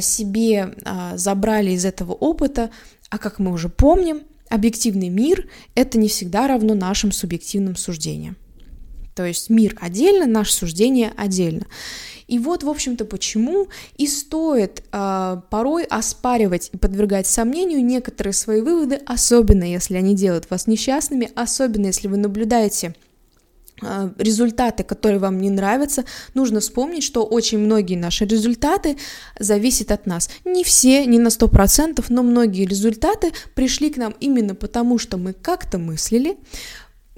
себе 0.00 0.74
э, 0.84 1.16
забрали 1.16 1.72
из 1.72 1.84
этого 1.84 2.12
опыта, 2.12 2.70
а 3.10 3.18
как 3.18 3.38
мы 3.38 3.52
уже 3.52 3.68
помним, 3.68 4.22
объективный 4.48 5.08
мир— 5.08 5.48
это 5.74 5.98
не 5.98 6.08
всегда 6.08 6.46
равно 6.48 6.74
нашим 6.74 7.12
субъективным 7.12 7.76
суждениям. 7.76 8.36
То 9.14 9.24
есть 9.24 9.50
мир 9.50 9.76
отдельно, 9.80 10.26
наше 10.26 10.52
суждение 10.52 11.12
отдельно. 11.16 11.66
И 12.26 12.38
вот, 12.38 12.62
в 12.62 12.68
общем-то, 12.68 13.04
почему 13.04 13.66
и 13.96 14.06
стоит 14.06 14.84
э, 14.92 15.40
порой 15.50 15.84
оспаривать 15.84 16.70
и 16.72 16.76
подвергать 16.76 17.26
сомнению 17.26 17.84
некоторые 17.84 18.32
свои 18.32 18.60
выводы, 18.60 19.00
особенно 19.04 19.64
если 19.64 19.96
они 19.96 20.14
делают 20.14 20.48
вас 20.48 20.66
несчастными, 20.68 21.28
особенно 21.34 21.86
если 21.86 22.06
вы 22.06 22.18
наблюдаете 22.18 22.88
а, 22.88 23.09
результаты, 24.18 24.82
которые 24.82 25.18
вам 25.18 25.38
не 25.38 25.50
нравятся, 25.50 26.04
нужно 26.34 26.60
вспомнить, 26.60 27.02
что 27.02 27.24
очень 27.24 27.58
многие 27.58 27.96
наши 27.96 28.24
результаты 28.24 28.96
зависят 29.38 29.90
от 29.90 30.06
нас. 30.06 30.30
Не 30.44 30.64
все, 30.64 31.06
не 31.06 31.18
на 31.18 31.28
100%, 31.28 32.04
но 32.08 32.22
многие 32.22 32.66
результаты 32.66 33.32
пришли 33.54 33.90
к 33.90 33.96
нам 33.96 34.14
именно 34.20 34.54
потому, 34.54 34.98
что 34.98 35.16
мы 35.16 35.32
как-то 35.32 35.78
мыслили, 35.78 36.36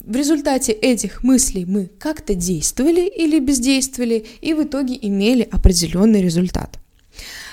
в 0.04 0.16
результате 0.16 0.73
этих 0.73 1.23
мыслей 1.23 1.64
мы 1.64 1.88
как-то 1.99 2.35
действовали 2.35 3.02
или 3.02 3.38
бездействовали, 3.38 4.26
и 4.40 4.54
в 4.54 4.64
итоге 4.64 4.99
имели 5.00 5.49
определенный 5.50 6.23
результат. 6.23 6.78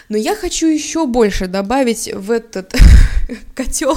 Но 0.09 0.17
я 0.17 0.35
хочу 0.35 0.67
еще 0.67 1.05
больше 1.05 1.47
добавить 1.47 2.11
в 2.11 2.31
этот 2.31 2.73
котел, 3.55 3.95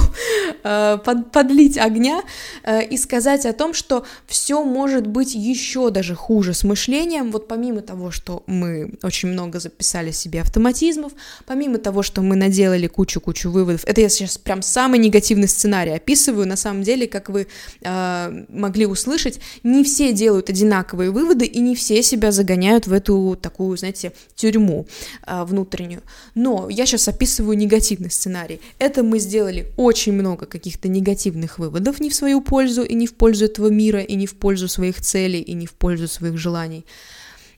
э, 0.63 0.97
под, 1.03 1.31
подлить 1.31 1.77
огня 1.77 2.21
э, 2.63 2.85
и 2.85 2.97
сказать 2.97 3.45
о 3.45 3.53
том, 3.53 3.73
что 3.73 4.05
все 4.27 4.63
может 4.63 5.07
быть 5.07 5.35
еще 5.35 5.89
даже 5.89 6.15
хуже 6.15 6.53
с 6.53 6.63
мышлением. 6.63 7.31
Вот 7.31 7.47
помимо 7.47 7.81
того, 7.81 8.11
что 8.11 8.43
мы 8.47 8.93
очень 9.03 9.29
много 9.29 9.59
записали 9.59 10.11
себе 10.11 10.41
автоматизмов, 10.41 11.13
помимо 11.45 11.77
того, 11.77 12.03
что 12.03 12.21
мы 12.21 12.35
наделали 12.35 12.87
кучу-кучу 12.87 13.49
выводов, 13.49 13.83
это 13.85 14.01
я 14.01 14.09
сейчас 14.09 14.37
прям 14.37 14.61
самый 14.61 14.99
негативный 14.99 15.47
сценарий 15.47 15.91
описываю. 15.91 16.47
На 16.47 16.55
самом 16.55 16.83
деле, 16.83 17.07
как 17.07 17.29
вы 17.29 17.47
э, 17.81 18.45
могли 18.49 18.85
услышать, 18.85 19.39
не 19.63 19.83
все 19.83 20.13
делают 20.13 20.49
одинаковые 20.49 21.11
выводы 21.11 21.45
и 21.45 21.59
не 21.59 21.75
все 21.75 22.03
себя 22.03 22.31
загоняют 22.31 22.87
в 22.87 22.93
эту 22.93 23.37
такую, 23.41 23.77
знаете, 23.77 24.13
тюрьму 24.35 24.85
внутреннюю. 25.25 26.01
Но 26.35 26.69
я 26.69 26.85
сейчас 26.85 27.07
описываю 27.07 27.57
негативный 27.57 28.11
сценарий. 28.11 28.59
Это 28.79 29.03
мы 29.03 29.19
сделали 29.23 29.71
очень 29.77 30.13
много 30.13 30.45
каких-то 30.45 30.87
негативных 30.87 31.59
выводов 31.59 31.99
не 31.99 32.09
в 32.09 32.15
свою 32.15 32.41
пользу 32.41 32.83
и 32.83 32.93
не 32.93 33.07
в 33.07 33.15
пользу 33.15 33.45
этого 33.45 33.69
мира, 33.69 34.01
и 34.01 34.15
не 34.15 34.27
в 34.27 34.35
пользу 34.35 34.67
своих 34.67 35.01
целей, 35.01 35.41
и 35.41 35.53
не 35.53 35.65
в 35.65 35.73
пользу 35.73 36.07
своих 36.07 36.37
желаний. 36.37 36.85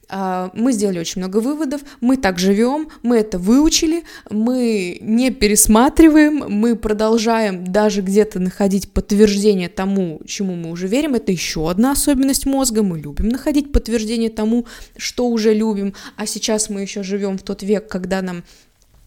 А, 0.08 0.50
мы 0.54 0.72
сделали 0.72 1.00
очень 1.00 1.20
много 1.20 1.38
выводов, 1.38 1.80
мы 2.00 2.16
так 2.16 2.38
живем, 2.38 2.88
мы 3.02 3.18
это 3.18 3.38
выучили, 3.38 4.04
мы 4.30 4.98
не 5.00 5.30
пересматриваем, 5.30 6.44
мы 6.48 6.76
продолжаем 6.76 7.64
даже 7.64 8.02
где-то 8.02 8.38
находить 8.38 8.92
подтверждение 8.92 9.68
тому, 9.68 10.20
чему 10.24 10.54
мы 10.54 10.70
уже 10.70 10.86
верим. 10.86 11.14
Это 11.14 11.32
еще 11.32 11.68
одна 11.68 11.92
особенность 11.92 12.46
мозга. 12.46 12.82
Мы 12.82 13.00
любим 13.00 13.28
находить 13.28 13.72
подтверждение 13.72 14.30
тому, 14.30 14.66
что 14.96 15.26
уже 15.28 15.52
любим. 15.52 15.94
А 16.16 16.26
сейчас 16.26 16.70
мы 16.70 16.82
еще 16.82 17.02
живем 17.02 17.36
в 17.36 17.42
тот 17.42 17.62
век, 17.62 17.88
когда 17.88 18.22
нам 18.22 18.44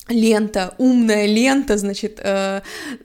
лента, 0.09 0.75
умная 0.77 1.25
лента, 1.25 1.77
значит, 1.77 2.19
э, 2.21 2.61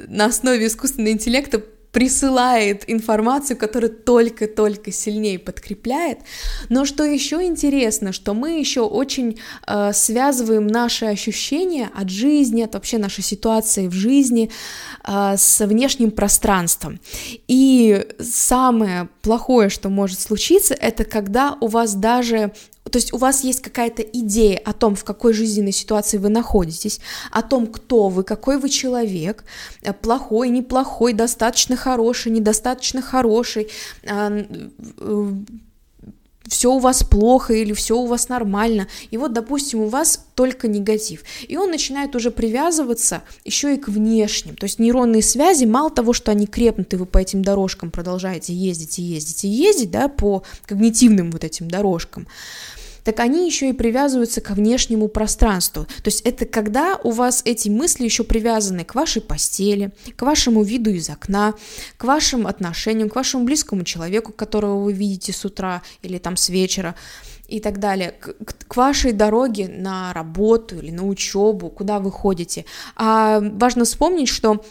на 0.09 0.27
основе 0.27 0.67
искусственного 0.67 1.13
интеллекта 1.13 1.63
присылает 1.95 2.83
информацию, 2.91 3.57
которая 3.57 3.91
только-только 3.91 4.91
сильнее 4.91 5.39
подкрепляет. 5.39 6.19
Но 6.69 6.85
что 6.85 7.05
еще 7.05 7.45
интересно, 7.45 8.13
что 8.13 8.35
мы 8.35 8.59
еще 8.59 8.81
очень 8.81 9.39
э, 9.67 9.93
связываем 9.93 10.67
наши 10.67 11.05
ощущения 11.07 11.89
от 11.95 12.11
жизни, 12.11 12.63
от 12.63 12.75
вообще 12.75 12.99
нашей 12.99 13.23
ситуации 13.23 13.87
в 13.87 13.93
жизни 13.93 14.51
э, 15.07 15.35
с 15.39 15.65
внешним 15.65 16.11
пространством. 16.11 16.99
И 17.47 18.05
самое 18.19 19.09
плохое, 19.23 19.69
что 19.69 19.89
может 19.89 20.19
случиться, 20.19 20.75
это 20.75 21.05
когда 21.05 21.57
у 21.61 21.69
вас 21.69 21.95
даже 21.95 22.53
то 22.95 22.99
есть 22.99 23.13
у 23.13 23.17
вас 23.17 23.43
есть 23.43 23.61
какая-то 23.61 24.03
идея 24.03 24.57
о 24.65 24.73
том, 24.73 24.95
в 24.95 25.03
какой 25.03 25.33
жизненной 25.33 25.73
ситуации 25.73 26.17
вы 26.17 26.29
находитесь, 26.29 27.01
о 27.33 27.43
том, 27.43 27.67
кто 27.67 28.09
вы, 28.09 28.23
какой 28.23 28.57
вы 28.57 28.69
человек, 28.69 29.43
э, 29.83 29.93
плохой, 29.93 30.49
неплохой, 30.49 31.13
достаточно 31.13 31.75
хороший, 31.75 32.31
недостаточно 32.31 33.03
хороший, 33.03 33.67
а, 34.07 34.31
э, 34.31 35.33
все 36.47 36.73
у 36.73 36.79
вас 36.79 37.03
плохо 37.03 37.55
или 37.55 37.73
все 37.73 37.97
у 37.99 38.07
вас 38.07 38.29
нормально. 38.29 38.87
И 39.11 39.17
вот, 39.17 39.33
допустим, 39.33 39.81
у 39.81 39.89
вас 39.89 40.25
только 40.35 40.69
негатив. 40.69 41.25
И 41.49 41.57
он 41.57 41.71
начинает 41.71 42.15
уже 42.15 42.31
привязываться 42.31 43.23
еще 43.45 43.75
и 43.75 43.79
к 43.79 43.89
внешним. 43.89 44.55
То 44.57 44.65
есть 44.65 44.79
нейронные 44.79 45.23
связи, 45.23 45.65
мало 45.65 45.91
того, 45.91 46.13
что 46.13 46.31
они 46.31 46.47
крепнут, 46.47 46.93
и 46.93 46.97
вы 46.97 47.07
по 47.07 47.19
этим 47.19 47.43
дорожкам 47.43 47.91
продолжаете 47.91 48.53
ездить 48.53 48.99
и 48.99 49.03
ездить 49.03 49.45
и 49.45 49.49
ездить, 49.49 49.91
да, 49.91 50.09
по 50.09 50.43
когнитивным 50.67 51.31
вот 51.31 51.45
этим 51.45 51.69
дорожкам, 51.69 52.27
так 53.05 53.21
они 53.21 53.47
еще 53.47 53.69
и 53.69 53.73
привязываются 53.73 54.41
ко 54.41 54.55
внешнему 54.55 55.09
пространству. 55.09 55.85
То 55.85 56.07
есть 56.07 56.23
это 56.23 56.47
когда 56.47 56.99
у 57.05 57.11
вас 57.11 57.43
эти 57.45 57.69
мысли 57.69 58.05
еще 58.05 58.25
привязаны 58.25 58.85
к 58.85 58.95
вашей 58.95 59.23
постели, 59.23 59.93
к 60.17 60.23
вашему 60.23 60.63
виду 60.63 60.91
из 60.91 61.09
окна, 61.11 61.55
к 61.97 62.05
вашим 62.05 62.47
отношениям, 62.47 63.09
к 63.09 63.17
вашему 63.17 63.45
близкому 63.45 63.85
человеку, 63.85 64.33
которого 64.33 64.83
вы 64.83 64.93
видите 64.93 65.33
с 65.33 65.45
утра 65.45 65.83
или 66.03 66.19
там 66.19 66.37
с 66.37 66.49
вечера 66.49 66.95
и 67.49 67.61
так 67.61 67.79
далее, 67.79 68.13
к, 68.13 68.35
к 68.67 68.77
вашей 68.77 69.13
дороге 69.13 69.69
на 69.69 70.13
работу 70.13 70.79
или 70.79 70.91
на 70.91 71.07
учебу, 71.07 71.69
куда 71.69 71.99
вы 71.99 72.11
ходите. 72.11 72.65
А 72.97 73.41
важно 73.41 73.85
вспомнить, 73.85 74.29
что 74.29 74.65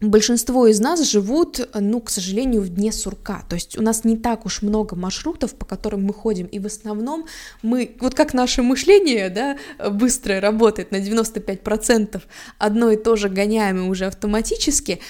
Большинство 0.00 0.66
из 0.66 0.80
нас 0.80 1.02
живут, 1.02 1.68
ну, 1.74 2.00
к 2.00 2.08
сожалению, 2.08 2.62
в 2.62 2.70
дне 2.70 2.90
сурка. 2.90 3.42
То 3.50 3.54
есть 3.54 3.76
у 3.78 3.82
нас 3.82 4.04
не 4.04 4.16
так 4.16 4.46
уж 4.46 4.62
много 4.62 4.96
маршрутов, 4.96 5.54
по 5.54 5.66
которым 5.66 6.04
мы 6.04 6.14
ходим, 6.14 6.46
и 6.46 6.58
в 6.58 6.64
основном 6.64 7.26
мы, 7.62 7.96
вот 8.00 8.14
как 8.14 8.32
наше 8.32 8.62
мышление, 8.62 9.28
да, 9.28 9.58
быстрое 9.90 10.40
работает 10.40 10.90
на 10.90 10.96
95%, 10.96 12.22
одно 12.56 12.90
и 12.90 12.96
то 12.96 13.16
же 13.16 13.28
гоняем 13.28 13.84
и 13.84 13.88
уже 13.90 14.06
автоматически, 14.06 15.00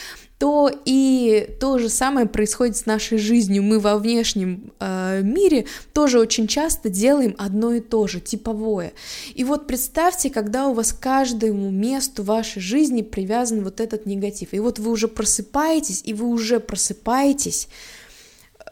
то 0.40 0.70
и 0.86 1.54
то 1.60 1.76
же 1.76 1.90
самое 1.90 2.26
происходит 2.26 2.74
с 2.78 2.86
нашей 2.86 3.18
жизнью. 3.18 3.62
Мы 3.62 3.78
во 3.78 3.98
внешнем 3.98 4.72
э, 4.80 5.20
мире 5.22 5.66
тоже 5.92 6.18
очень 6.18 6.48
часто 6.48 6.88
делаем 6.88 7.34
одно 7.36 7.74
и 7.74 7.80
то 7.80 8.06
же, 8.06 8.20
типовое. 8.20 8.94
И 9.34 9.44
вот 9.44 9.66
представьте, 9.66 10.30
когда 10.30 10.68
у 10.68 10.72
вас 10.72 10.94
к 10.94 10.98
каждому 10.98 11.70
месту 11.70 12.22
вашей 12.22 12.62
жизни 12.62 13.02
привязан 13.02 13.62
вот 13.62 13.80
этот 13.80 14.06
негатив. 14.06 14.54
И 14.54 14.60
вот 14.60 14.78
вы 14.78 14.92
уже 14.92 15.08
просыпаетесь, 15.08 16.00
и 16.06 16.14
вы 16.14 16.28
уже 16.28 16.58
просыпаетесь 16.58 17.68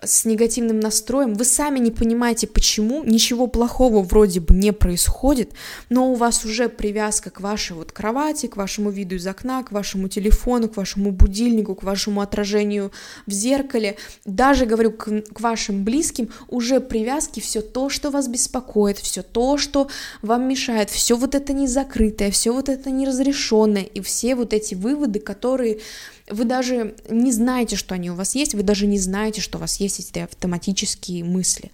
с 0.03 0.25
негативным 0.25 0.81
настроем, 0.81 1.35
вы 1.35 1.45
сами 1.45 1.79
не 1.79 1.91
понимаете 1.91 2.47
почему, 2.47 3.03
ничего 3.05 3.47
плохого 3.47 4.03
вроде 4.03 4.41
бы 4.41 4.55
не 4.55 4.73
происходит, 4.73 5.53
но 5.89 6.13
у 6.13 6.15
вас 6.15 6.45
уже 6.45 6.69
привязка 6.69 7.31
к 7.31 7.41
вашей 7.41 7.73
вот 7.73 7.93
кровати, 7.93 8.47
к 8.47 8.57
вашему 8.57 8.91
виду 8.91 9.17
из 9.17 9.27
окна, 9.27 9.63
к 9.63 9.73
вашему 9.73 10.09
телефону, 10.09 10.69
к 10.69 10.77
вашему 10.77 11.13
будильнику, 11.13 11.75
к 11.75 11.83
вашему 11.83 12.21
отражению 12.21 12.93
в 13.27 13.33
зеркале, 13.33 13.97
даже, 14.25 14.67
говорю, 14.67 14.93
к, 14.93 15.23
к 15.23 15.41
вашим 15.41 15.85
близким, 15.85 16.31
уже 16.49 16.81
привязки 16.81 17.41
все 17.41 17.61
то, 17.61 17.89
что 17.89 18.11
вас 18.11 18.29
беспокоит, 18.29 18.99
все 18.99 19.23
то, 19.23 19.59
что 19.59 19.89
вам 20.23 20.49
мешает, 20.49 20.91
все 20.91 21.17
вот 21.17 21.35
это 21.35 21.53
незакрытое, 21.53 22.31
все 22.31 22.53
вот 22.53 22.69
это 22.69 22.91
неразрешенное, 22.91 23.83
и 23.83 24.01
все 24.01 24.35
вот 24.35 24.53
эти 24.53 24.75
выводы, 24.75 25.19
которые 25.19 25.81
вы 26.31 26.45
даже 26.45 26.95
не 27.09 27.33
знаете, 27.33 27.77
что 27.77 27.95
они 27.95 28.11
у 28.11 28.15
вас 28.15 28.35
есть, 28.35 28.55
вы 28.55 28.63
даже 28.63 28.87
не 28.87 28.99
знаете, 28.99 29.41
что 29.41 29.59
у 29.59 29.61
вас 29.61 29.81
есть 29.81 30.01
эти 30.01 30.21
автоматические 30.21 31.25
мысли. 31.25 31.71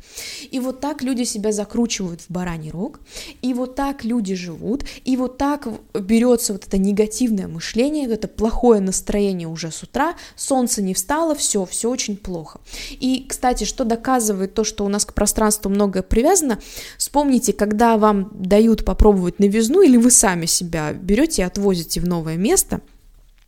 И 0.51 0.61
вот 0.61 0.81
так 0.81 1.03
люди 1.03 1.25
себя 1.25 1.53
закручивают 1.53 2.21
в 2.21 2.31
бараний 2.31 2.71
рог, 2.71 3.01
и 3.43 3.55
вот 3.55 3.75
так 3.75 4.05
люди 4.05 4.35
живут, 4.35 4.85
и 5.05 5.17
вот 5.17 5.39
так 5.39 5.69
берется 5.95 6.53
вот 6.53 6.67
это 6.67 6.79
негативное 6.79 7.49
мышление, 7.49 8.09
это 8.09 8.29
плохое 8.29 8.81
настроение 8.81 9.49
уже 9.49 9.71
с 9.71 9.83
утра, 9.83 10.15
солнце 10.37 10.83
не 10.83 10.95
встало, 10.95 11.35
все, 11.35 11.65
все 11.65 11.91
очень 11.91 12.17
плохо. 12.17 12.61
И, 12.91 13.27
кстати, 13.29 13.65
что 13.65 13.85
доказывает 13.85 14.55
то, 14.55 14.65
что 14.65 14.85
у 14.85 14.89
нас 14.89 15.05
к 15.05 15.15
пространству 15.15 15.71
многое 15.71 16.03
привязано, 16.03 16.61
вспомните, 16.99 17.53
когда 17.53 17.97
вам 17.97 18.31
дают 18.33 18.85
попробовать 18.85 19.39
новизну, 19.39 19.83
или 19.83 19.97
вы 19.97 20.11
сами 20.11 20.47
себя 20.47 20.93
берете 20.93 21.43
и 21.43 21.45
отвозите 21.45 22.01
в 22.01 22.07
новое 22.07 22.37
место– 22.37 22.81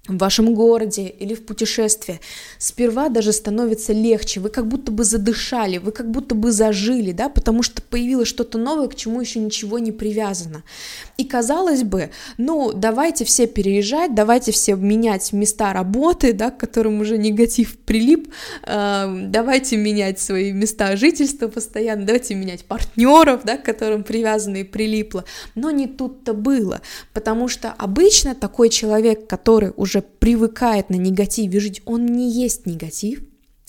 в 0.09 0.19
вашем 0.19 0.55
городе 0.55 1.09
или 1.09 1.35
в 1.35 1.45
путешествии, 1.45 2.21
сперва 2.59 3.09
даже 3.09 3.33
становится 3.33 3.93
легче, 3.93 4.41
вы 4.41 4.51
как 4.51 4.67
будто 4.67 4.93
бы 4.93 5.05
задышали, 5.05 5.79
вы 5.79 5.93
как 5.93 6.11
будто 6.11 6.35
бы 6.35 6.53
зажили, 6.53 7.13
да, 7.13 7.29
потому 7.29 7.63
что 7.63 7.83
появилось 7.83 8.29
что-то 8.29 8.59
новое, 8.59 8.89
к 8.89 8.95
чему 8.95 9.21
еще 9.21 9.41
ничего 9.41 9.79
не 9.79 9.93
привязано. 9.93 10.63
И 11.17 11.25
казалось 11.25 11.83
бы, 11.83 12.11
ну, 12.39 12.73
давайте 12.73 13.25
все 13.25 13.47
переезжать, 13.47 14.15
давайте 14.15 14.53
все 14.53 14.77
менять 14.77 15.33
места 15.33 15.73
работы, 15.73 16.33
да, 16.33 16.51
к 16.51 16.59
которым 16.59 17.01
уже 17.01 17.19
негатив 17.19 17.77
прилип, 17.79 18.29
э, 18.65 19.27
давайте 19.29 19.77
менять 19.77 20.21
свои 20.21 20.53
места 20.53 20.97
жительства 20.97 21.49
постоянно, 21.49 22.07
давайте 22.07 22.35
менять 22.35 22.65
партнеров, 22.65 23.43
да, 23.45 23.57
к 23.57 23.65
которым 23.65 24.05
привязано 24.05 24.57
и 24.57 24.65
прилипло. 24.65 25.25
Но 25.55 25.71
не 25.71 25.87
тут-то 25.87 26.33
было, 26.33 26.81
потому 27.13 27.49
что 27.49 27.73
обычно 27.73 28.35
такой 28.35 28.69
человек, 28.69 29.27
который 29.27 29.73
уже 29.77 29.96
уже 29.97 30.03
привыкает 30.03 30.91
на 30.91 30.97
негативе 30.97 31.61
жить, 31.61 31.83
он 31.87 32.07
не 32.07 32.31
есть 32.31 32.67
негатив, 32.67 33.23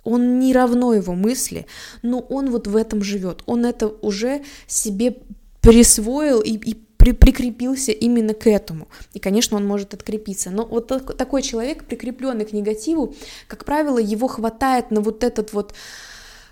он 0.04 0.40
не 0.40 0.54
равно 0.54 0.94
его 0.94 1.14
мысли, 1.14 1.66
но 2.02 2.20
он 2.20 2.52
вот 2.52 2.68
в 2.68 2.76
этом 2.76 3.04
живет, 3.04 3.44
он 3.46 3.66
это 3.66 3.88
уже 3.88 4.42
себе 4.68 5.16
присвоил 5.62 6.42
и, 6.42 6.52
и 6.54 6.76
при, 6.98 7.12
прикрепился 7.12 7.92
именно 7.92 8.34
к 8.34 8.48
этому. 8.48 8.88
И, 9.14 9.20
конечно, 9.20 9.58
он 9.58 9.66
может 9.66 9.94
открепиться. 9.94 10.50
Но 10.50 10.66
вот 10.66 10.88
так, 10.88 11.16
такой 11.16 11.42
человек, 11.42 11.84
прикрепленный 11.84 12.46
к 12.46 12.54
негативу, 12.54 13.16
как 13.48 13.66
правило, 13.66 14.00
его 14.00 14.28
хватает 14.28 14.92
на 14.92 15.02
вот 15.02 15.24
этот 15.24 15.54
вот 15.54 15.74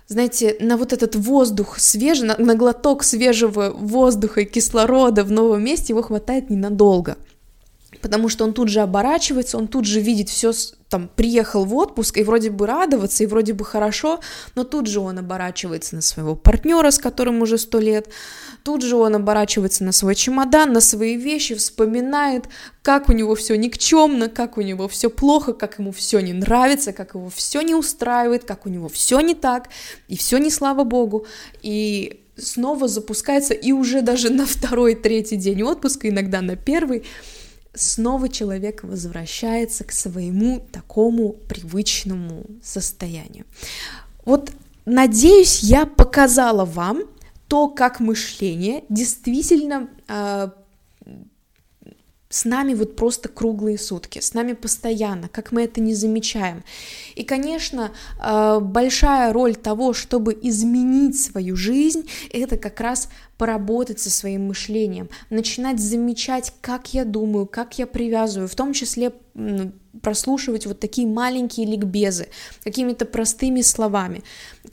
знаете, 0.08 0.56
на 0.60 0.76
вот 0.76 0.92
этот 0.92 1.16
воздух 1.16 1.80
свежий, 1.80 2.28
на, 2.28 2.36
на 2.36 2.54
глоток 2.54 3.02
свежего 3.02 3.70
воздуха 3.70 4.42
и 4.42 4.44
кислорода 4.44 5.24
в 5.24 5.32
новом 5.32 5.64
месте 5.64 5.92
его 5.92 6.02
хватает 6.02 6.48
ненадолго 6.48 7.16
потому 8.00 8.28
что 8.28 8.44
он 8.44 8.52
тут 8.52 8.68
же 8.68 8.80
оборачивается, 8.80 9.58
он 9.58 9.68
тут 9.68 9.84
же 9.84 10.00
видит 10.00 10.28
все, 10.28 10.52
там, 10.88 11.10
приехал 11.14 11.64
в 11.64 11.74
отпуск, 11.74 12.18
и 12.18 12.22
вроде 12.22 12.50
бы 12.50 12.66
радоваться, 12.66 13.24
и 13.24 13.26
вроде 13.26 13.52
бы 13.52 13.64
хорошо, 13.64 14.20
но 14.54 14.64
тут 14.64 14.86
же 14.86 15.00
он 15.00 15.18
оборачивается 15.18 15.96
на 15.96 16.02
своего 16.02 16.36
партнера, 16.36 16.90
с 16.90 16.98
которым 16.98 17.42
уже 17.42 17.58
сто 17.58 17.78
лет, 17.78 18.08
тут 18.62 18.82
же 18.82 18.96
он 18.96 19.16
оборачивается 19.16 19.84
на 19.84 19.92
свой 19.92 20.14
чемодан, 20.14 20.72
на 20.72 20.80
свои 20.80 21.16
вещи, 21.16 21.54
вспоминает, 21.54 22.44
как 22.82 23.08
у 23.08 23.12
него 23.12 23.34
все 23.34 23.56
никчемно, 23.56 24.28
как 24.28 24.58
у 24.58 24.60
него 24.60 24.88
все 24.88 25.10
плохо, 25.10 25.52
как 25.52 25.78
ему 25.78 25.92
все 25.92 26.20
не 26.20 26.32
нравится, 26.32 26.92
как 26.92 27.14
его 27.14 27.30
все 27.30 27.62
не 27.62 27.74
устраивает, 27.74 28.44
как 28.44 28.66
у 28.66 28.68
него 28.68 28.88
все 28.88 29.20
не 29.20 29.34
так, 29.34 29.68
и 30.08 30.16
все 30.16 30.38
не 30.38 30.50
слава 30.50 30.84
богу, 30.84 31.26
и 31.62 32.22
снова 32.36 32.88
запускается, 32.88 33.54
и 33.54 33.72
уже 33.72 34.02
даже 34.02 34.30
на 34.30 34.46
второй, 34.46 34.94
третий 34.94 35.36
день 35.36 35.62
отпуска, 35.62 36.08
иногда 36.08 36.40
на 36.42 36.56
первый, 36.56 37.04
снова 37.76 38.28
человек 38.28 38.82
возвращается 38.82 39.84
к 39.84 39.92
своему 39.92 40.60
такому 40.72 41.32
привычному 41.32 42.46
состоянию. 42.62 43.44
Вот, 44.24 44.50
надеюсь, 44.84 45.62
я 45.62 45.86
показала 45.86 46.64
вам 46.64 47.04
то, 47.48 47.68
как 47.68 48.00
мышление 48.00 48.84
действительно 48.88 49.88
э, 50.08 50.48
с 52.36 52.44
нами 52.44 52.74
вот 52.74 52.96
просто 52.96 53.30
круглые 53.30 53.78
сутки, 53.78 54.18
с 54.20 54.34
нами 54.34 54.52
постоянно, 54.52 55.28
как 55.28 55.52
мы 55.52 55.62
это 55.62 55.80
не 55.80 55.94
замечаем. 55.94 56.64
И, 57.14 57.24
конечно, 57.24 57.92
э, 58.22 58.60
большая 58.60 59.32
роль 59.32 59.56
того, 59.56 59.94
чтобы 59.94 60.38
изменить 60.42 61.18
свою 61.18 61.56
жизнь, 61.56 62.06
это 62.30 62.58
как 62.58 62.78
раз 62.80 63.08
поработать 63.38 64.00
со 64.00 64.10
своим 64.10 64.48
мышлением, 64.48 65.08
начинать 65.30 65.80
замечать, 65.80 66.52
как 66.60 66.92
я 66.92 67.06
думаю, 67.06 67.46
как 67.46 67.78
я 67.78 67.86
привязываю, 67.86 68.48
в 68.48 68.54
том 68.54 68.74
числе 68.74 69.12
прослушивать 70.02 70.66
вот 70.66 70.78
такие 70.78 71.08
маленькие 71.08 71.66
ликбезы 71.66 72.28
какими-то 72.64 73.06
простыми 73.06 73.62
словами, 73.62 74.22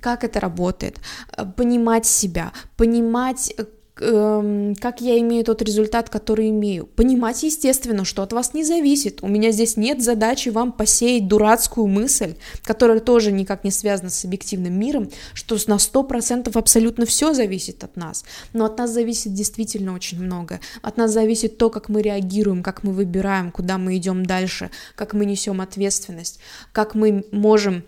как 0.02 0.26
это 0.26 0.42
работает, 0.42 1.00
э, 1.38 1.46
понимать 1.46 2.06
себя, 2.06 2.52
понимать, 2.76 3.54
э, 3.58 3.64
как 3.96 5.02
я 5.02 5.20
имею 5.20 5.44
тот 5.44 5.62
результат, 5.62 6.10
который 6.10 6.50
имею. 6.50 6.88
Понимать, 6.88 7.44
естественно, 7.44 8.06
что 8.06 8.24
от 8.24 8.34
вас 8.34 8.54
не 8.54 8.64
зависит. 8.64 9.20
У 9.22 9.28
меня 9.28 9.52
здесь 9.52 9.78
нет 9.78 10.02
задачи 10.02 10.50
вам 10.50 10.72
посеять 10.72 11.28
дурацкую 11.28 11.88
мысль, 11.88 12.34
которая 12.64 13.00
тоже 13.00 13.32
никак 13.32 13.64
не 13.64 13.72
связана 13.72 14.10
с 14.10 14.26
объективным 14.26 14.74
миром, 14.74 15.10
что 15.34 15.58
на 15.68 15.76
100% 15.76 16.58
абсолютно 16.58 17.06
все 17.06 17.34
зависит 17.34 17.84
от 17.84 17.96
нас. 17.96 18.26
Но 18.52 18.66
от 18.66 18.80
нас 18.80 18.90
зависит 18.90 19.34
действительно 19.34 19.94
очень 19.94 20.20
много. 20.22 20.60
От 20.82 20.98
нас 20.98 21.12
зависит 21.12 21.58
то, 21.58 21.70
как 21.70 21.88
мы 21.90 22.02
реагируем, 22.02 22.64
как 22.64 22.84
мы 22.84 22.94
выбираем, 22.94 23.52
куда 23.52 23.78
мы 23.78 23.96
идем 23.98 24.26
дальше, 24.26 24.72
как 24.96 25.14
мы 25.14 25.26
несем 25.26 25.62
ответственность, 25.62 26.40
как 26.72 26.96
мы 26.96 27.26
можем 27.32 27.84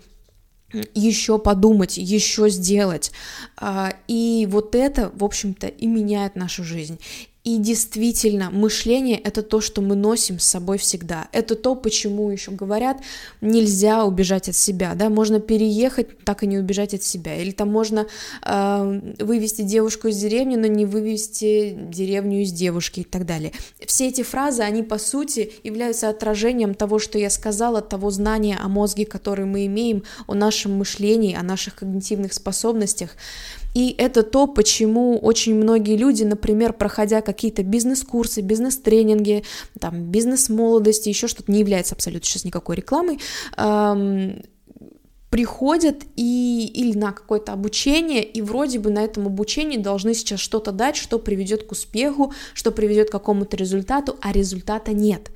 еще 0.94 1.38
подумать, 1.38 1.96
еще 1.96 2.48
сделать. 2.48 3.12
А, 3.56 3.94
и 4.08 4.46
вот 4.50 4.74
это, 4.74 5.10
в 5.14 5.24
общем-то, 5.24 5.68
и 5.68 5.86
меняет 5.86 6.36
нашу 6.36 6.64
жизнь. 6.64 6.98
И 7.46 7.58
действительно, 7.58 8.50
мышление— 8.50 9.18
это 9.24 9.40
то, 9.40 9.60
что 9.60 9.80
мы 9.80 9.94
носим 9.94 10.40
с 10.40 10.44
собой 10.44 10.78
всегда. 10.78 11.28
Это 11.30 11.54
то, 11.54 11.76
почему 11.76 12.28
еще 12.28 12.50
говорят, 12.50 12.96
нельзя 13.40 14.04
убежать 14.04 14.48
от 14.48 14.56
себя, 14.56 14.96
да, 14.96 15.10
можно 15.10 15.38
переехать, 15.38 16.18
так 16.24 16.42
и 16.42 16.48
не 16.48 16.58
убежать 16.58 16.92
от 16.92 17.04
себя. 17.04 17.36
Или 17.36 17.52
там 17.52 17.70
можно 17.70 18.08
э, 18.42 19.00
вывести 19.20 19.62
девушку 19.62 20.08
из 20.08 20.16
деревни, 20.16 20.56
но 20.56 20.66
не 20.66 20.86
вывести 20.86 21.78
деревню 21.88 22.42
из 22.42 22.50
девушки 22.50 23.00
и 23.00 23.04
так 23.04 23.24
далее. 23.24 23.52
Все 23.86 24.08
эти 24.08 24.22
фразы, 24.22 24.62
они 24.62 24.82
по 24.82 24.98
сути 24.98 25.52
являются 25.62 26.08
отражением 26.08 26.74
того, 26.74 26.98
что 26.98 27.16
я 27.16 27.30
сказала, 27.30 27.80
того 27.80 28.10
знания 28.10 28.58
о 28.60 28.66
мозге, 28.66 29.06
который 29.06 29.44
мы 29.44 29.66
имеем, 29.66 30.02
о 30.26 30.34
нашем 30.34 30.72
мышлении, 30.72 31.36
о 31.36 31.44
наших 31.44 31.76
когнитивных 31.76 32.32
способностях. 32.32 33.10
И 33.76 33.94
это 33.98 34.22
то, 34.22 34.46
почему 34.46 35.18
очень 35.18 35.54
многие 35.54 35.98
люди, 35.98 36.24
например, 36.24 36.72
проходя 36.72 37.20
какие-то 37.20 37.62
бизнес-курсы, 37.62 38.40
бизнес-тренинги, 38.40 39.44
там, 39.78 40.04
бизнес-молодости, 40.04 41.10
еще 41.10 41.28
что-то 41.28 41.52
не 41.52 41.58
является 41.58 41.94
абсолютно 41.94 42.26
сейчас 42.26 42.46
никакой 42.46 42.76
рекламой, 42.76 43.20
эм, 43.58 44.42
приходят 45.28 46.04
и 46.16 46.72
или 46.72 46.96
на 46.96 47.12
какое-то 47.12 47.52
обучение, 47.52 48.24
и 48.24 48.40
вроде 48.40 48.78
бы 48.78 48.88
на 48.88 49.04
этом 49.04 49.26
обучении 49.26 49.76
должны 49.76 50.14
сейчас 50.14 50.40
что-то 50.40 50.72
дать, 50.72 50.96
что 50.96 51.18
приведет 51.18 51.64
к 51.64 51.72
успеху, 51.72 52.32
что 52.54 52.72
приведет 52.72 53.10
к 53.10 53.12
какому-то 53.12 53.58
результату, 53.58 54.16
а 54.22 54.32
результата 54.32 54.94
нет. 54.94 55.30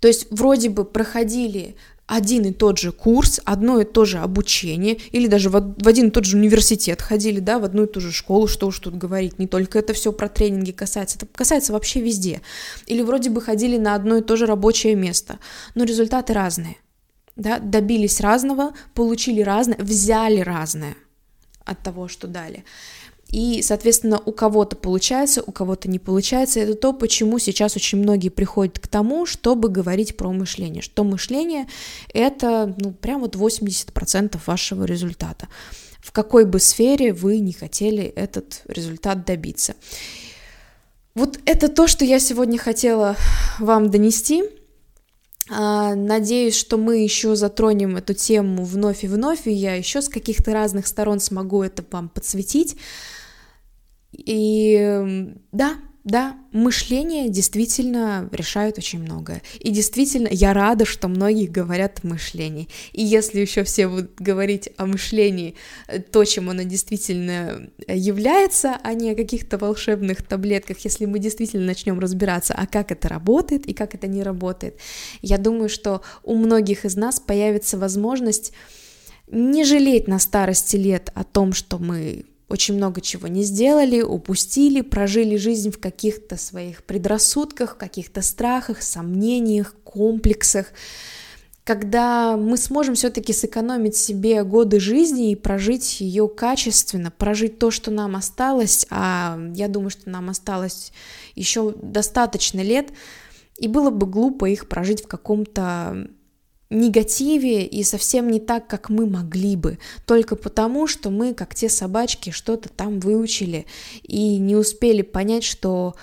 То 0.00 0.08
есть 0.08 0.26
вроде 0.32 0.70
бы 0.70 0.84
проходили 0.84 1.76
один 2.10 2.44
и 2.44 2.52
тот 2.52 2.78
же 2.78 2.90
курс, 2.90 3.40
одно 3.44 3.80
и 3.80 3.84
то 3.84 4.04
же 4.04 4.18
обучение, 4.18 4.98
или 5.12 5.28
даже 5.28 5.48
в, 5.48 5.56
один 5.56 6.08
и 6.08 6.10
тот 6.10 6.24
же 6.24 6.36
университет 6.36 7.00
ходили, 7.00 7.38
да, 7.38 7.60
в 7.60 7.64
одну 7.64 7.84
и 7.84 7.86
ту 7.86 8.00
же 8.00 8.10
школу, 8.10 8.48
что 8.48 8.66
уж 8.66 8.80
тут 8.80 8.96
говорить, 8.96 9.38
не 9.38 9.46
только 9.46 9.78
это 9.78 9.92
все 9.92 10.12
про 10.12 10.28
тренинги 10.28 10.72
касается, 10.72 11.18
это 11.18 11.26
касается 11.26 11.72
вообще 11.72 12.00
везде. 12.00 12.40
Или 12.86 13.02
вроде 13.02 13.30
бы 13.30 13.40
ходили 13.40 13.76
на 13.78 13.94
одно 13.94 14.16
и 14.16 14.22
то 14.22 14.34
же 14.34 14.46
рабочее 14.46 14.96
место, 14.96 15.38
но 15.76 15.84
результаты 15.84 16.32
разные, 16.32 16.78
да, 17.36 17.60
добились 17.60 18.20
разного, 18.20 18.72
получили 18.92 19.40
разное, 19.40 19.78
взяли 19.78 20.40
разное 20.40 20.96
от 21.64 21.80
того, 21.84 22.08
что 22.08 22.26
дали. 22.26 22.64
И, 23.30 23.62
соответственно, 23.62 24.20
у 24.24 24.32
кого-то 24.32 24.74
получается, 24.74 25.42
у 25.46 25.52
кого-то 25.52 25.88
не 25.88 25.98
получается. 25.98 26.60
Это 26.60 26.74
то, 26.74 26.92
почему 26.92 27.38
сейчас 27.38 27.76
очень 27.76 27.98
многие 27.98 28.28
приходят 28.28 28.78
к 28.80 28.88
тому, 28.88 29.24
чтобы 29.24 29.68
говорить 29.68 30.16
про 30.16 30.32
мышление. 30.32 30.82
Что 30.82 31.04
мышление— 31.04 31.68
это, 32.12 32.74
ну, 32.78 32.92
прям 32.92 33.20
вот 33.20 33.36
80% 33.36 34.38
вашего 34.46 34.84
результата. 34.84 35.48
В 36.00 36.10
какой 36.12 36.44
бы 36.44 36.58
сфере 36.58 37.12
вы 37.12 37.38
не 37.38 37.52
хотели 37.52 38.04
этот 38.04 38.62
результат 38.66 39.24
добиться. 39.24 39.74
Вот 41.14 41.38
это 41.44 41.68
то, 41.68 41.86
что 41.86 42.04
я 42.04 42.18
сегодня 42.18 42.58
хотела 42.58 43.16
вам 43.60 43.90
донести. 43.90 44.44
А, 45.52 45.94
надеюсь, 45.94 46.56
что 46.56 46.78
мы 46.78 46.98
еще 46.98 47.36
затронем 47.36 47.96
эту 47.96 48.14
тему 48.14 48.64
вновь 48.64 49.04
и 49.04 49.08
вновь, 49.08 49.46
и 49.46 49.52
я 49.52 49.74
еще 49.74 50.02
с 50.02 50.08
каких-то 50.08 50.52
разных 50.52 50.86
сторон 50.86 51.20
смогу 51.20 51.62
это 51.62 51.84
вам 51.90 52.08
подсветить. 52.08 52.76
И 54.12 55.34
да, 55.52 55.76
да, 56.04 56.36
мышление 56.52 57.28
действительно 57.28 58.28
решает 58.32 58.78
очень 58.78 59.00
многое. 59.00 59.42
И 59.58 59.70
действительно, 59.70 60.28
я 60.30 60.54
рада, 60.54 60.86
что 60.86 61.08
многие 61.08 61.46
говорят 61.46 62.00
о 62.02 62.06
мышлении. 62.08 62.68
И 62.92 63.02
если 63.02 63.40
еще 63.40 63.64
все 63.64 63.86
будут 63.86 64.14
говорить 64.18 64.70
о 64.78 64.86
мышлении, 64.86 65.56
э, 65.88 66.00
то, 66.00 66.24
чем 66.24 66.48
оно 66.48 66.62
действительно 66.62 67.68
является, 67.86 68.78
а 68.82 68.94
не 68.94 69.10
о 69.10 69.14
каких-то 69.14 69.58
волшебных 69.58 70.22
таблетках, 70.22 70.78
если 70.80 71.04
мы 71.04 71.18
действительно 71.18 71.66
начнем 71.66 71.98
разбираться, 72.00 72.54
а 72.54 72.66
как 72.66 72.92
это 72.92 73.08
работает 73.08 73.66
и 73.66 73.74
как 73.74 73.94
это 73.94 74.06
не 74.06 74.22
работает, 74.22 74.78
я 75.20 75.36
думаю, 75.36 75.68
что 75.68 76.00
у 76.22 76.34
многих 76.34 76.86
из 76.86 76.96
нас 76.96 77.20
появится 77.20 77.76
возможность 77.76 78.52
не 79.30 79.64
жалеть 79.64 80.08
на 80.08 80.18
старости 80.18 80.76
лет 80.76 81.10
о 81.14 81.24
том, 81.24 81.52
что 81.52 81.78
мы 81.78 82.24
очень 82.50 82.74
много 82.74 83.00
чего 83.00 83.28
не 83.28 83.44
сделали, 83.44 84.02
упустили, 84.02 84.80
прожили 84.80 85.36
жизнь 85.36 85.70
в 85.70 85.78
каких-то 85.78 86.36
своих 86.36 86.82
предрассудках, 86.84 87.78
каких-то 87.78 88.22
страхах, 88.22 88.82
сомнениях, 88.82 89.74
комплексах, 89.84 90.66
когда 91.62 92.36
мы 92.36 92.56
сможем 92.56 92.96
все-таки 92.96 93.32
сэкономить 93.32 93.94
себе 93.94 94.42
годы 94.42 94.80
жизни 94.80 95.30
и 95.30 95.36
прожить 95.36 96.00
ее 96.00 96.26
качественно, 96.26 97.12
прожить 97.12 97.60
то, 97.60 97.70
что 97.70 97.92
нам 97.92 98.16
осталось, 98.16 98.84
а 98.90 99.38
я 99.54 99.68
думаю, 99.68 99.90
что 99.90 100.10
нам 100.10 100.28
осталось 100.30 100.92
еще 101.36 101.72
достаточно 101.80 102.60
лет, 102.60 102.88
и 103.56 103.68
было 103.68 103.90
бы 103.90 104.06
глупо 104.06 104.46
их 104.46 104.68
прожить 104.68 105.04
в 105.04 105.06
каком-то 105.06 106.08
негативе 106.70 107.66
и 107.66 107.82
совсем 107.82 108.30
не 108.30 108.40
так, 108.40 108.66
как 108.66 108.88
мы 108.88 109.06
могли 109.06 109.56
бы, 109.56 109.78
только 110.06 110.36
потому, 110.36 110.86
что 110.86 111.10
мы, 111.10 111.34
как 111.34 111.54
те 111.54 111.68
собачки, 111.68 112.30
что-то 112.30 112.68
там 112.68 113.00
выучили 113.00 113.66
и 114.02 114.38
не 114.38 114.56
успели 114.56 115.02
понять, 115.02 115.44
что 115.44 115.94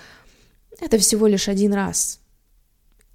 это 0.79 0.97
всего 0.97 1.27
лишь 1.27 1.47
один 1.47 1.73
раз. 1.73 2.19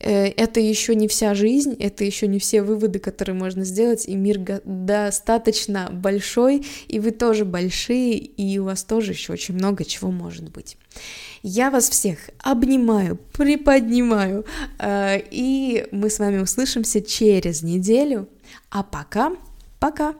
Э, 0.03 0.27
это 0.27 0.61
еще 0.61 0.95
не 0.95 1.07
вся 1.09 1.35
жизнь, 1.35 1.77
это 1.79 2.05
еще 2.05 2.27
не 2.27 2.39
все 2.39 2.63
выводы, 2.63 2.99
которые 2.99 3.37
можно 3.37 3.65
сделать, 3.65 4.07
и 4.07 4.17
мир 4.17 4.61
достаточно 4.65 5.89
большой, 5.93 6.67
и 6.89 6.99
вы 6.99 7.13
тоже 7.13 7.45
большие, 7.45 8.17
и 8.17 8.59
у 8.59 8.65
вас 8.65 8.83
тоже 8.85 9.13
еще 9.13 9.33
очень 9.33 9.55
много 9.55 9.85
чего 9.85 10.11
может 10.11 10.51
быть. 10.51 10.77
Я 11.43 11.71
вас 11.71 11.89
всех 11.89 12.19
обнимаю, 12.39 13.19
приподнимаю, 13.33 14.45
э, 14.79 15.21
и 15.31 15.87
мы 15.93 16.11
с 16.11 16.19
вами 16.19 16.39
услышимся 16.39 17.01
через 17.01 17.63
неделю. 17.63 18.29
А 18.71 18.83
пока, 18.83 19.33
пока. 19.79 20.15